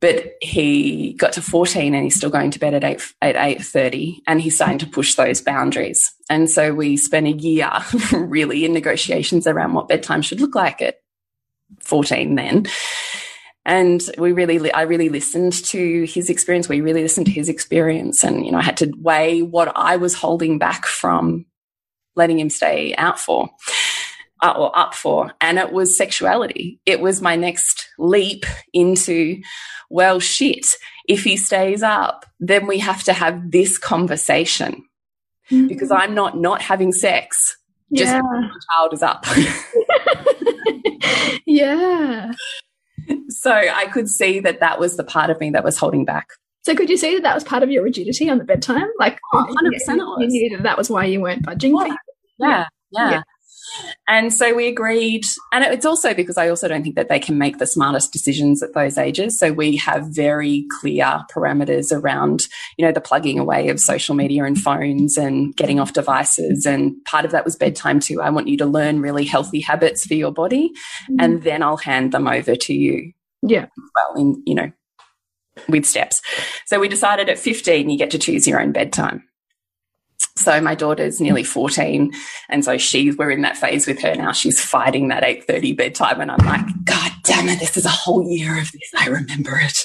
[0.00, 4.16] But he got to 14 and he's still going to bed at 8 at 8.30
[4.26, 6.12] and he's starting to push those boundaries.
[6.28, 7.70] And so we spent a year
[8.12, 10.96] really in negotiations around what bedtime should look like at
[11.80, 12.66] 14 then.
[13.64, 16.68] And we really i really listened to his experience.
[16.68, 18.22] We really listened to his experience.
[18.24, 21.46] And you know i had to weigh what i was holding back from
[22.16, 23.50] letting him stay out for
[24.42, 25.32] uh, or up for.
[25.40, 26.78] And it was sexuality.
[26.86, 29.40] It was my next leap into
[29.90, 30.74] well shit
[31.08, 34.84] if he stays up then we have to have this conversation.
[35.50, 35.68] Mm -hmm.
[35.68, 37.58] because i'm not not having sex.
[37.92, 38.22] Just yeah.
[38.22, 39.26] because my child is up.
[41.46, 42.32] Yeah
[43.28, 46.28] so I could see that that was the part of me that was holding back.
[46.62, 48.88] So could you see that that was part of your rigidity on the bedtime?
[48.98, 49.44] Like, oh,
[49.88, 51.76] 100% you, you knew that that was why you weren't budging?
[51.76, 51.96] Yeah.
[52.38, 52.66] Yeah.
[52.90, 53.10] yeah.
[53.10, 53.22] yeah.
[54.06, 55.24] And so we agreed.
[55.52, 58.62] And it's also because I also don't think that they can make the smartest decisions
[58.62, 59.38] at those ages.
[59.38, 62.46] So we have very clear parameters around,
[62.76, 66.66] you know, the plugging away of social media and phones and getting off devices.
[66.66, 68.20] And part of that was bedtime too.
[68.20, 70.70] I want you to learn really healthy habits for your body
[71.10, 71.16] mm.
[71.18, 73.12] and then I'll hand them over to you.
[73.42, 73.66] Yeah.
[73.94, 74.72] Well, in, you know,
[75.68, 76.20] with steps.
[76.66, 79.24] So we decided at 15, you get to choose your own bedtime.
[80.36, 82.12] So my daughter's nearly 14.
[82.48, 84.32] And so she's, we're in that phase with her now.
[84.32, 86.20] She's fighting that 8.30 bedtime.
[86.20, 87.60] And I'm like, God damn it.
[87.60, 88.90] This is a whole year of this.
[88.98, 89.78] I remember it.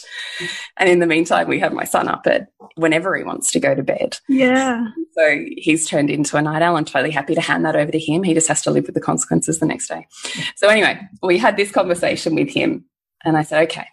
[0.77, 3.75] And in the meantime, we have my son up at whenever he wants to go
[3.75, 4.17] to bed.
[4.27, 4.87] Yeah.
[5.13, 6.77] So he's turned into a night owl.
[6.77, 8.23] I'm totally happy to hand that over to him.
[8.23, 10.07] He just has to live with the consequences the next day.
[10.55, 12.85] So anyway, we had this conversation with him
[13.23, 13.87] and I said, okay,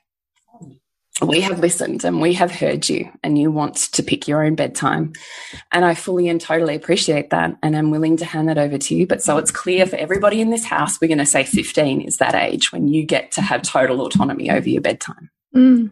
[1.23, 4.55] we have listened and we have heard you and you want to pick your own
[4.55, 5.15] bedtime.
[5.73, 7.57] And I fully and totally appreciate that.
[7.63, 9.07] And I'm willing to hand that over to you.
[9.07, 12.19] But so it's clear for everybody in this house, we're going to say 15 is
[12.19, 15.31] that age when you get to have total autonomy over your bedtime.
[15.55, 15.91] Mm.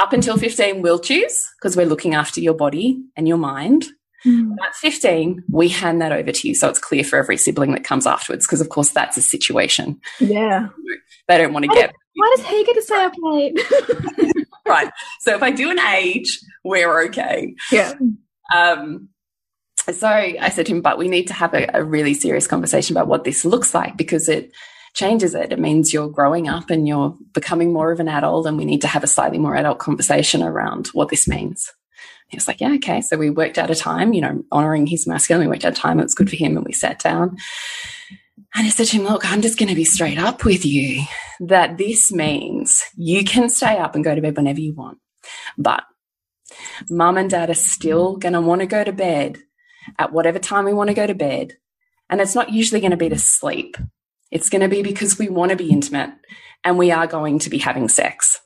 [0.00, 3.86] Up until 15, we'll choose because we're looking after your body and your mind.
[4.24, 4.54] Mm.
[4.64, 6.54] At 15, we hand that over to you.
[6.54, 10.00] So it's clear for every sibling that comes afterwards because, of course, that's a situation.
[10.20, 10.68] Yeah.
[11.26, 11.92] They don't want to get.
[12.14, 14.36] Why does he get to stay up late?
[14.68, 14.90] right.
[15.20, 17.54] So if I do an age, we're okay.
[17.70, 17.94] Yeah.
[18.54, 19.08] Um,
[19.90, 22.96] so I said to him, but we need to have a, a, really serious conversation
[22.96, 24.52] about what this looks like because it
[24.94, 25.50] changes it.
[25.50, 28.82] It means you're growing up and you're becoming more of an adult, and we need
[28.82, 31.72] to have a slightly more adult conversation around what this means.
[32.28, 33.02] He was like, yeah, okay.
[33.02, 35.46] So we worked out a time, you know, honoring his masculine.
[35.46, 37.36] We worked out a time that was good for him and we sat down.
[38.54, 41.04] And I said to him, look, I'm just going to be straight up with you
[41.40, 44.98] that this means you can stay up and go to bed whenever you want.
[45.56, 45.84] But
[46.90, 49.38] mum and dad are still going to want to go to bed
[49.98, 51.54] at whatever time we want to go to bed.
[52.08, 53.76] And it's not usually going to be to sleep.
[54.30, 56.10] It's going to be because we want to be intimate
[56.64, 58.40] and we are going to be having sex.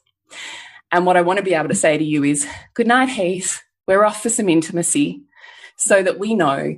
[0.92, 3.62] And what I want to be able to say to you is, good night, Heath.
[3.86, 5.22] We're off for some intimacy
[5.76, 6.76] so that we know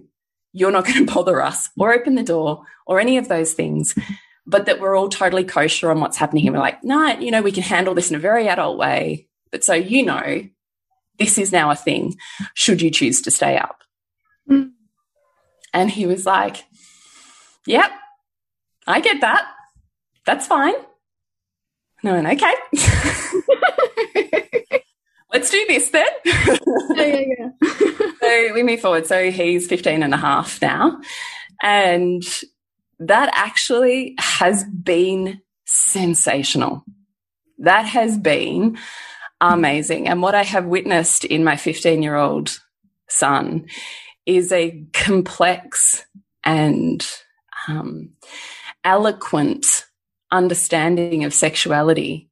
[0.52, 3.94] you're not going to bother us or open the door or any of those things,
[4.46, 7.42] but that we're all totally kosher on what's happening And We're like, no, you know,
[7.42, 9.28] we can handle this in a very adult way.
[9.50, 10.48] But so you know,
[11.18, 12.16] this is now a thing,
[12.54, 13.82] should you choose to stay up.
[14.48, 14.72] Mm.
[15.74, 16.64] And he was like,
[17.66, 17.90] yep,
[18.86, 19.46] I get that.
[20.24, 20.74] That's fine.
[22.02, 22.54] No, and okay.
[25.38, 26.06] Let's do this then.
[26.24, 26.56] yeah,
[26.96, 28.10] yeah, yeah.
[28.20, 29.06] so we move forward.
[29.06, 31.00] So he's 15 and a half now.
[31.62, 32.24] And
[32.98, 36.84] that actually has been sensational.
[37.58, 38.78] That has been
[39.40, 40.08] amazing.
[40.08, 42.58] And what I have witnessed in my 15 year old
[43.08, 43.68] son
[44.26, 46.04] is a complex
[46.42, 47.08] and
[47.68, 48.10] um,
[48.82, 49.84] eloquent
[50.32, 52.27] understanding of sexuality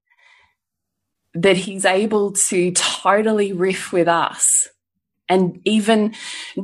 [1.37, 4.69] that he's able to totally riff with us
[5.29, 6.15] and even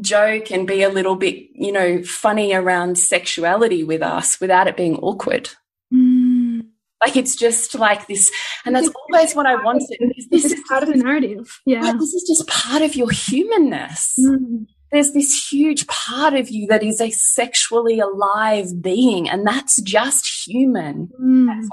[0.01, 4.77] joke and be a little bit, you know, funny around sexuality with us without it
[4.77, 5.51] being awkward.
[5.93, 6.66] Mm.
[7.01, 8.31] Like it's just like this,
[8.64, 9.99] and that's always what I wanted.
[10.16, 11.61] This, this is part of the narrative.
[11.66, 11.81] Yeah.
[11.81, 14.16] Right, this is just part of your humanness.
[14.20, 14.66] Mm.
[14.93, 20.47] There's this huge part of you that is a sexually alive being, and that's just
[20.47, 21.11] human.
[21.20, 21.66] Mm.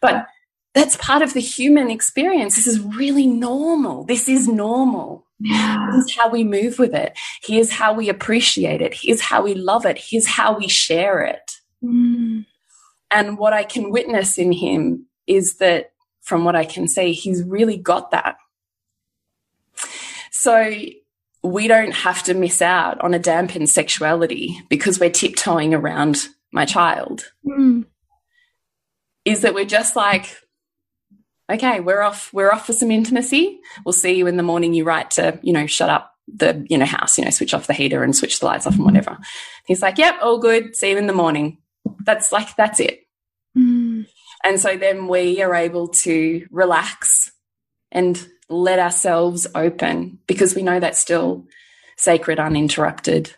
[0.00, 0.28] But
[0.78, 2.54] that's part of the human experience.
[2.54, 4.04] This is really normal.
[4.04, 5.26] This is normal.
[5.40, 5.88] Yeah.
[5.92, 7.18] This is how we move with it.
[7.42, 8.94] Here's how we appreciate it.
[8.94, 9.98] Here's how we love it.
[9.98, 11.50] Here's how we share it.
[11.82, 12.46] Mm.
[13.10, 17.42] And what I can witness in him is that, from what I can see, he's
[17.42, 18.36] really got that.
[20.30, 20.74] So
[21.42, 26.64] we don't have to miss out on a dampened sexuality because we're tiptoeing around my
[26.64, 27.32] child.
[27.46, 27.86] Mm.
[29.24, 30.36] Is that we're just like,
[31.50, 33.60] okay, we're off, we're off for some intimacy.
[33.84, 34.74] We'll see you in the morning.
[34.74, 37.66] You write to, you know, shut up the, you know, house, you know, switch off
[37.66, 39.18] the heater and switch the lights off and whatever.
[39.64, 40.76] He's like, yep, all good.
[40.76, 41.58] See you in the morning.
[42.04, 43.06] That's like, that's it.
[43.56, 44.06] Mm.
[44.44, 47.32] And so then we are able to relax
[47.90, 51.46] and let ourselves open because we know that's still
[51.96, 53.34] sacred, uninterrupted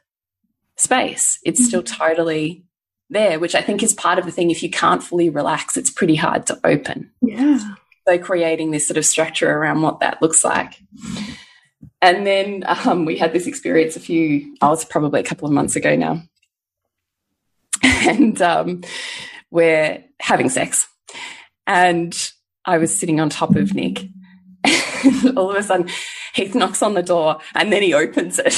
[0.76, 1.38] space.
[1.44, 2.02] It's still mm-hmm.
[2.02, 2.64] totally
[3.08, 4.50] there, which I think is part of the thing.
[4.50, 7.10] If you can't fully relax, it's pretty hard to open.
[7.22, 7.60] Yeah.
[8.10, 10.82] So creating this sort of structure around what that looks like.
[12.02, 15.54] And then um, we had this experience a few, oh, it's probably a couple of
[15.54, 16.20] months ago now.
[18.02, 18.82] And um,
[19.52, 20.88] we're having sex.
[21.68, 22.12] And
[22.64, 24.08] I was sitting on top of Nick.
[24.64, 25.88] And all of a sudden,
[26.34, 28.52] Heath knocks on the door and then he opens it.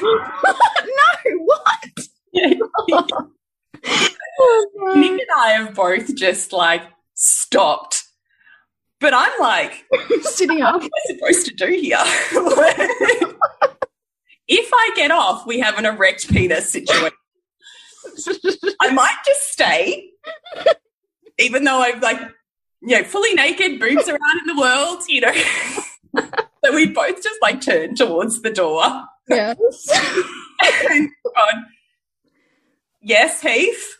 [0.02, 1.84] no, what?
[4.96, 8.03] Nick and I have both just like stopped.
[9.00, 9.84] But I'm like,
[10.22, 10.74] sitting up.
[10.74, 11.98] What am I supposed to do here?
[14.48, 17.16] if I get off, we have an erect penis situation.
[18.80, 20.10] I might just stay,
[21.38, 22.20] even though I'm like,
[22.82, 25.32] you know, fully naked, boobs around in the world, you know.
[26.64, 28.84] so we both just like turn towards the door.
[29.28, 29.88] Yes.
[30.90, 31.64] and gone,
[33.02, 33.96] yes, Heath.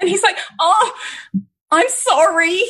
[0.00, 0.94] and he's like, oh,
[1.70, 2.62] I'm sorry.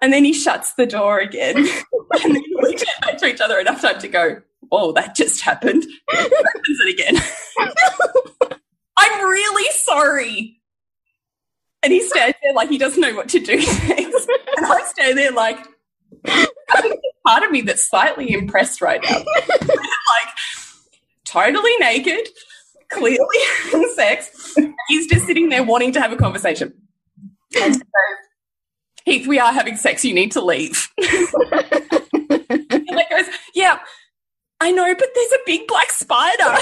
[0.00, 1.56] And then he shuts the door again.
[2.22, 5.40] and then we get back to each other enough time to go, oh, that just
[5.40, 5.84] happened.
[6.12, 6.34] opens
[6.86, 8.58] it again.
[8.96, 10.60] I'm really sorry.
[11.82, 13.54] And he stands there like he doesn't know what to do.
[13.54, 15.58] And I stand there like,
[17.26, 19.18] part of me that's slightly impressed right now.
[19.18, 20.28] like,
[21.24, 22.28] totally naked,
[22.90, 24.54] clearly having sex.
[24.88, 26.72] He's just sitting there wanting to have a conversation.
[27.60, 27.82] And so,
[29.04, 30.04] Heath, we are having sex.
[30.04, 30.88] You need to leave.
[30.98, 32.80] and
[33.10, 33.78] goes, yeah,
[34.60, 36.42] I know, but there's a big black spider.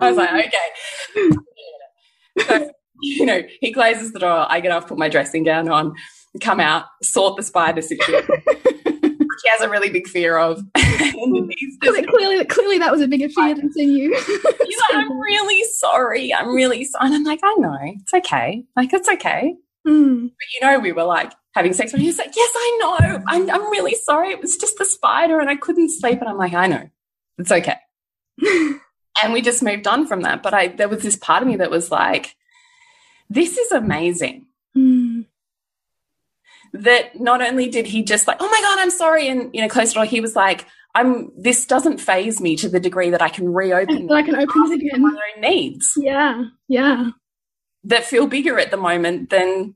[0.00, 1.30] I was like, okay.
[2.46, 2.70] So,
[3.00, 4.46] you know, he closes the door.
[4.48, 5.94] I get off, put my dressing gown on,
[6.40, 8.42] come out, sort the spider situation.
[8.44, 10.62] he has a really big fear of.
[10.74, 14.14] clearly, clearly, that was a bigger fear than seeing you.
[14.94, 16.32] I'm really sorry.
[16.32, 17.06] I'm really sorry.
[17.06, 17.78] And I'm like, I know.
[17.82, 18.64] It's okay.
[18.76, 19.56] Like, it's okay.
[19.86, 20.30] Mm.
[20.30, 21.92] But you know, we were like having sex.
[21.92, 23.22] And he was like, Yes, I know.
[23.26, 24.30] I'm, I'm really sorry.
[24.30, 26.20] It was just the spider and I couldn't sleep.
[26.20, 26.88] And I'm like, I know.
[27.38, 27.76] It's okay.
[29.22, 30.42] and we just moved on from that.
[30.42, 32.36] But I, there was this part of me that was like,
[33.28, 34.46] This is amazing.
[34.76, 35.26] Mm.
[36.74, 39.28] That not only did he just like, Oh my God, I'm sorry.
[39.28, 42.68] And, you know, close the door, he was like, I'm this doesn't faze me to
[42.68, 44.10] the degree that I can reopen.
[44.10, 45.02] I can open it again.
[45.02, 45.94] My own needs.
[45.96, 46.44] Yeah.
[46.68, 47.10] Yeah
[47.84, 49.74] that feel bigger at the moment than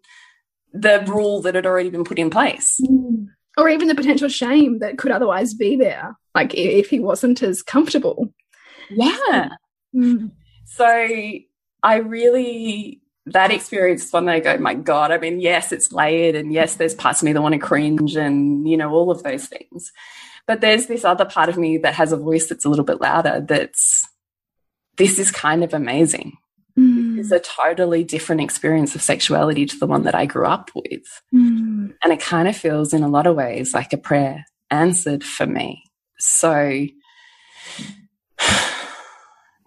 [0.72, 2.80] the rule that had already been put in place.
[2.82, 3.26] Mm.
[3.58, 7.62] Or even the potential shame that could otherwise be there, like if he wasn't as
[7.62, 8.32] comfortable.
[8.90, 9.48] Yeah.
[9.94, 10.30] Mm.
[10.66, 10.84] So
[11.82, 15.90] I really, that experience is one that I go, my God, I mean, yes, it's
[15.90, 19.10] layered, and yes, there's parts of me that want to cringe and, you know, all
[19.10, 19.90] of those things.
[20.46, 23.00] But there's this other part of me that has a voice that's a little bit
[23.00, 24.08] louder that's,
[24.96, 26.38] this is kind of amazing
[26.78, 27.18] mm.
[27.18, 31.22] is a totally different experience of sexuality to the one that I grew up with.
[31.34, 31.94] Mm.
[32.02, 35.46] And it kind of feels, in a lot of ways, like a prayer answered for
[35.46, 35.82] me.
[36.18, 36.86] So,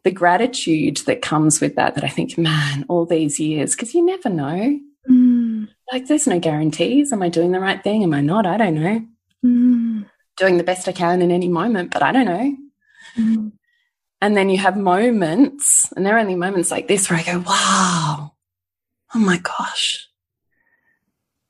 [0.03, 4.05] the gratitude that comes with that, that I think, man, all these years, because you
[4.05, 4.79] never know.
[5.09, 5.67] Mm.
[5.91, 7.11] Like, there's no guarantees.
[7.11, 8.03] Am I doing the right thing?
[8.03, 8.45] Am I not?
[8.45, 9.98] I don't know.
[10.39, 12.55] Doing the best I can in any moment, but I don't know.
[13.17, 13.51] Mm.
[14.21, 17.39] And then you have moments, and there are only moments like this where I go,
[17.39, 18.33] wow,
[19.15, 20.07] oh my gosh.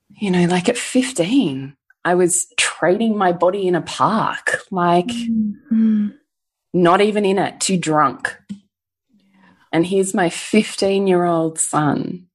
[0.09, 5.55] You know, like at 15, I was trading my body in a park, like mm
[5.71, 6.13] -hmm.
[6.73, 8.37] not even in it, too drunk.
[9.71, 12.28] And here's my 15 year old son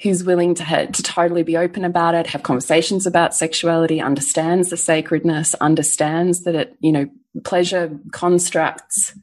[0.00, 4.76] who's willing to, to totally be open about it, have conversations about sexuality, understands the
[4.76, 7.06] sacredness, understands that it, you know,
[7.44, 9.16] pleasure constructs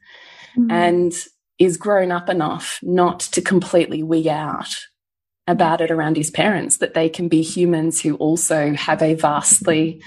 [0.58, 0.72] mm.
[0.72, 1.14] and
[1.60, 4.74] is grown up enough not to completely wig out
[5.48, 10.02] about it around his parents that they can be humans who also have a vastly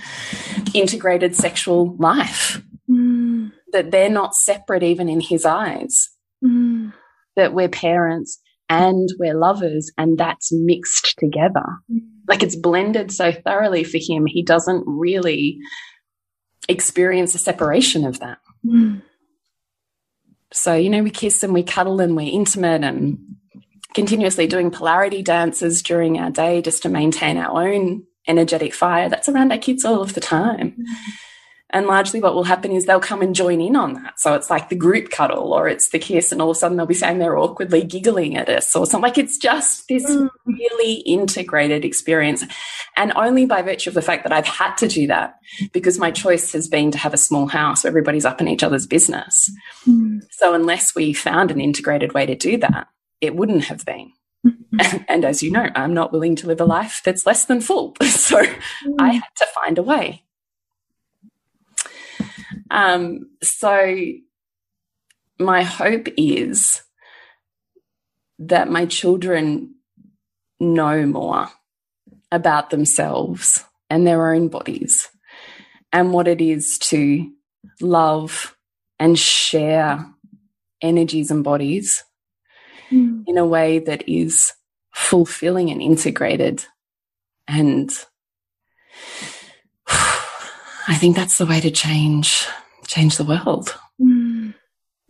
[0.74, 3.52] integrated sexual life mm.
[3.72, 6.10] that they're not separate even in his eyes
[6.42, 6.92] mm.
[7.36, 12.00] that we're parents and we're lovers and that's mixed together mm.
[12.28, 15.58] like it's blended so thoroughly for him he doesn't really
[16.68, 18.38] experience a separation of that.
[18.64, 19.02] Mm.
[20.52, 23.18] So, you know, we kiss and we cuddle and we're intimate and
[23.92, 29.08] continuously doing polarity dances during our day just to maintain our own energetic fire.
[29.08, 30.72] That's around our kids all of the time.
[30.72, 30.84] Mm.
[31.74, 34.20] And largely what will happen is they'll come and join in on that.
[34.20, 36.76] So it's like the group cuddle or it's the kiss and all of a sudden
[36.76, 39.02] they'll be saying they're awkwardly giggling at us or something.
[39.02, 40.30] Like it's just this mm.
[40.46, 42.44] really integrated experience.
[42.96, 45.34] And only by virtue of the fact that I've had to do that
[45.72, 48.62] because my choice has been to have a small house where everybody's up in each
[48.62, 49.50] other's business.
[49.84, 50.20] Mm.
[50.30, 52.86] So unless we found an integrated way to do that,
[53.20, 54.12] it wouldn't have been.
[54.44, 57.60] And, and, as you know, I'm not willing to live a life that's less than
[57.60, 57.96] full.
[58.04, 58.94] So mm.
[59.00, 60.22] I had to find a way.
[62.74, 63.96] Um, so
[65.38, 66.82] my hope is
[68.40, 69.76] that my children
[70.58, 71.48] know more
[72.32, 75.08] about themselves and their own bodies
[75.92, 77.30] and what it is to
[77.80, 78.56] love
[78.98, 80.04] and share
[80.82, 82.02] energies and bodies
[82.90, 83.22] mm.
[83.28, 84.52] in a way that is
[84.92, 86.64] fulfilling and integrated.
[87.46, 87.92] And
[89.86, 92.48] I think that's the way to change
[92.86, 93.76] change the world.
[94.00, 94.54] Mm.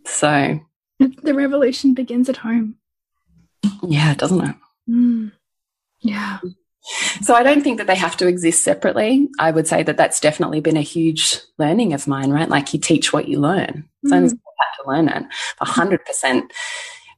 [0.05, 0.59] So
[0.99, 2.75] the revolution begins at home.
[3.83, 4.55] Yeah, doesn't it?
[4.89, 5.31] Mm.
[6.01, 6.39] Yeah.
[7.21, 9.27] So I don't think that they have to exist separately.
[9.39, 12.47] I would say that that's definitely been a huge learning of mine, right?
[12.47, 13.89] Like you teach what you learn.
[14.05, 14.21] So mm.
[14.21, 15.25] Have to learn it.
[15.59, 16.53] A hundred percent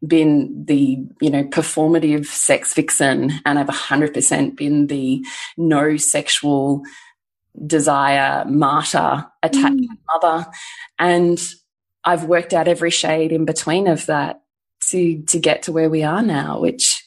[0.06, 5.26] been the you know performative sex vixen and I've 100% been the
[5.58, 6.84] no sexual
[7.66, 9.98] desire martyr attached mm.
[10.14, 10.46] mother
[11.00, 11.40] and
[12.04, 14.42] I've worked out every shade in between of that
[14.90, 17.04] to to get to where we are now which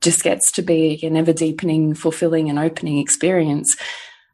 [0.00, 3.76] just gets to be an ever deepening fulfilling and opening experience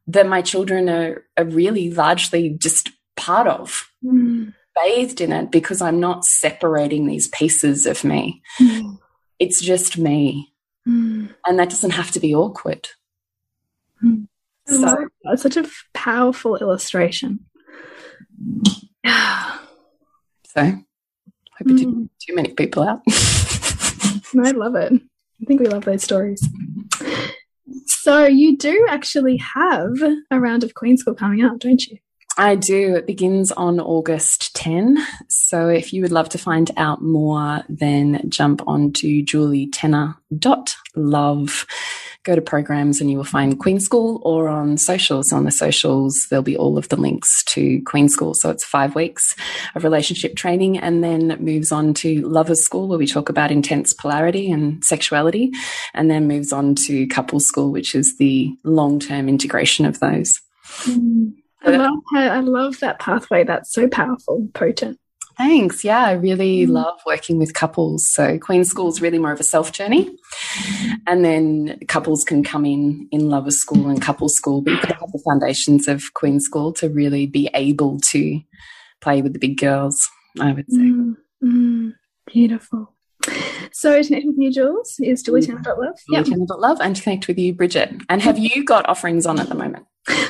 [0.09, 5.81] that my children are, are really largely just part of mm bathed in it because
[5.81, 8.43] I'm not separating these pieces of me.
[8.61, 8.99] Mm.
[9.39, 10.53] It's just me.
[10.87, 11.35] Mm.
[11.47, 12.89] And that doesn't have to be awkward.
[14.03, 14.29] Mm.
[14.81, 17.41] So that's uh, such a powerful illustration.
[19.05, 19.11] so
[20.57, 20.85] I hope
[21.61, 22.09] it didn't mm.
[22.21, 23.01] too many people out.
[23.09, 24.93] I love it.
[24.93, 26.47] I think we love those stories.
[27.87, 29.93] So you do actually have
[30.31, 31.99] a round of Queen School coming up, don't you?
[32.39, 32.97] I do.
[32.97, 34.97] It begins on August 10.
[35.29, 41.67] So if you would love to find out more, then jump on to julietenner.love.
[42.25, 45.33] Go to programs and you will find Queen School or on socials.
[45.33, 48.35] On the socials, there'll be all of the links to Queen School.
[48.35, 49.35] So it's five weeks
[49.75, 53.93] of relationship training and then moves on to Lovers School where we talk about intense
[53.93, 55.51] polarity and sexuality
[55.95, 60.41] and then moves on to Couple School, which is the long-term integration of those.
[60.83, 61.35] Mm.
[61.65, 63.45] I love I love that pathway.
[63.45, 64.99] That's so powerful, potent.
[65.43, 65.83] Thanks.
[65.83, 66.71] Yeah, I really mm.
[66.71, 68.09] love working with couples.
[68.09, 70.17] So Queen School is really more of a self journey,
[71.09, 74.63] and then couples can come in in Lover School and Couple School.
[74.63, 77.99] But you have got to have the foundations of Queen School to really be able
[78.13, 78.41] to
[79.01, 80.09] play with the big girls.
[80.39, 80.79] I would say.
[80.79, 81.17] Mm.
[81.43, 81.95] Mm.
[82.27, 82.95] Beautiful.
[83.73, 85.99] So to connect with you, Jules, is julietenner.love.
[86.09, 86.25] Yep.
[86.27, 87.91] Julietenner.love and to connect with you, Bridget.
[88.09, 89.87] And have you got offerings on at the moment?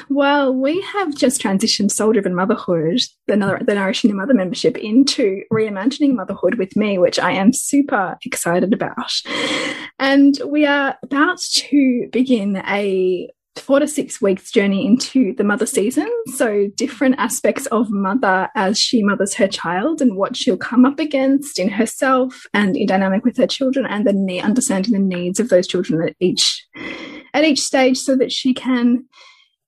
[0.08, 5.42] Well, we have just transitioned Soul Driven Motherhood, the, the Nourishing the Mother membership, into
[5.50, 9.10] reimagining motherhood with me, which I am super excited about.
[9.98, 15.66] And we are about to begin a four to six weeks journey into the mother
[15.66, 16.10] season.
[16.34, 20.98] So different aspects of mother as she mothers her child and what she'll come up
[20.98, 25.50] against in herself and in dynamic with her children and the understanding the needs of
[25.50, 26.66] those children at each
[27.34, 29.04] at each stage so that she can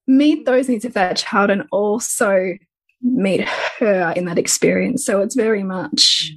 [0.07, 2.57] meet those needs of that child and also
[3.03, 3.47] meet
[3.79, 5.05] her in that experience.
[5.05, 6.33] So it's very much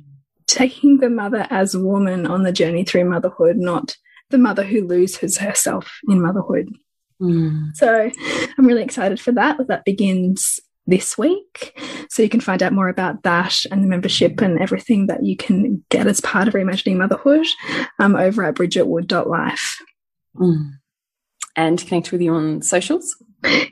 [0.48, 3.96] taking the mother as a woman on the journey through motherhood, not
[4.30, 6.70] the mother who loses herself in motherhood.
[7.22, 7.76] Mm.
[7.76, 8.12] So
[8.58, 9.58] I'm really excited for that.
[9.68, 11.78] That begins this week.
[12.10, 15.36] So you can find out more about that and the membership and everything that you
[15.36, 17.46] can get as part of Reimagining Motherhood
[18.00, 19.78] um, over at bridgetwood.life.
[20.38, 20.72] Mm.
[21.58, 23.16] And connect with you on socials?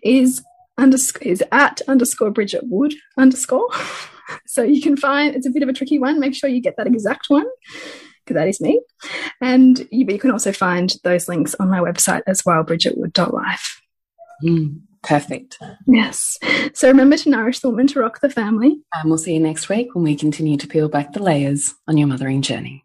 [0.03, 0.43] Is
[0.77, 3.69] underscore is at underscore Bridget Wood underscore.
[4.47, 6.19] So you can find it's a bit of a tricky one.
[6.19, 7.45] Make sure you get that exact one
[8.25, 8.81] because that is me.
[9.39, 13.81] And you, you, can also find those links on my website as well, bridgetwood.life.
[14.43, 15.59] Mm, perfect.
[15.87, 16.39] Yes.
[16.73, 18.81] So remember to nourish the woman to rock the family.
[18.95, 21.97] And we'll see you next week when we continue to peel back the layers on
[21.97, 22.84] your mothering journey.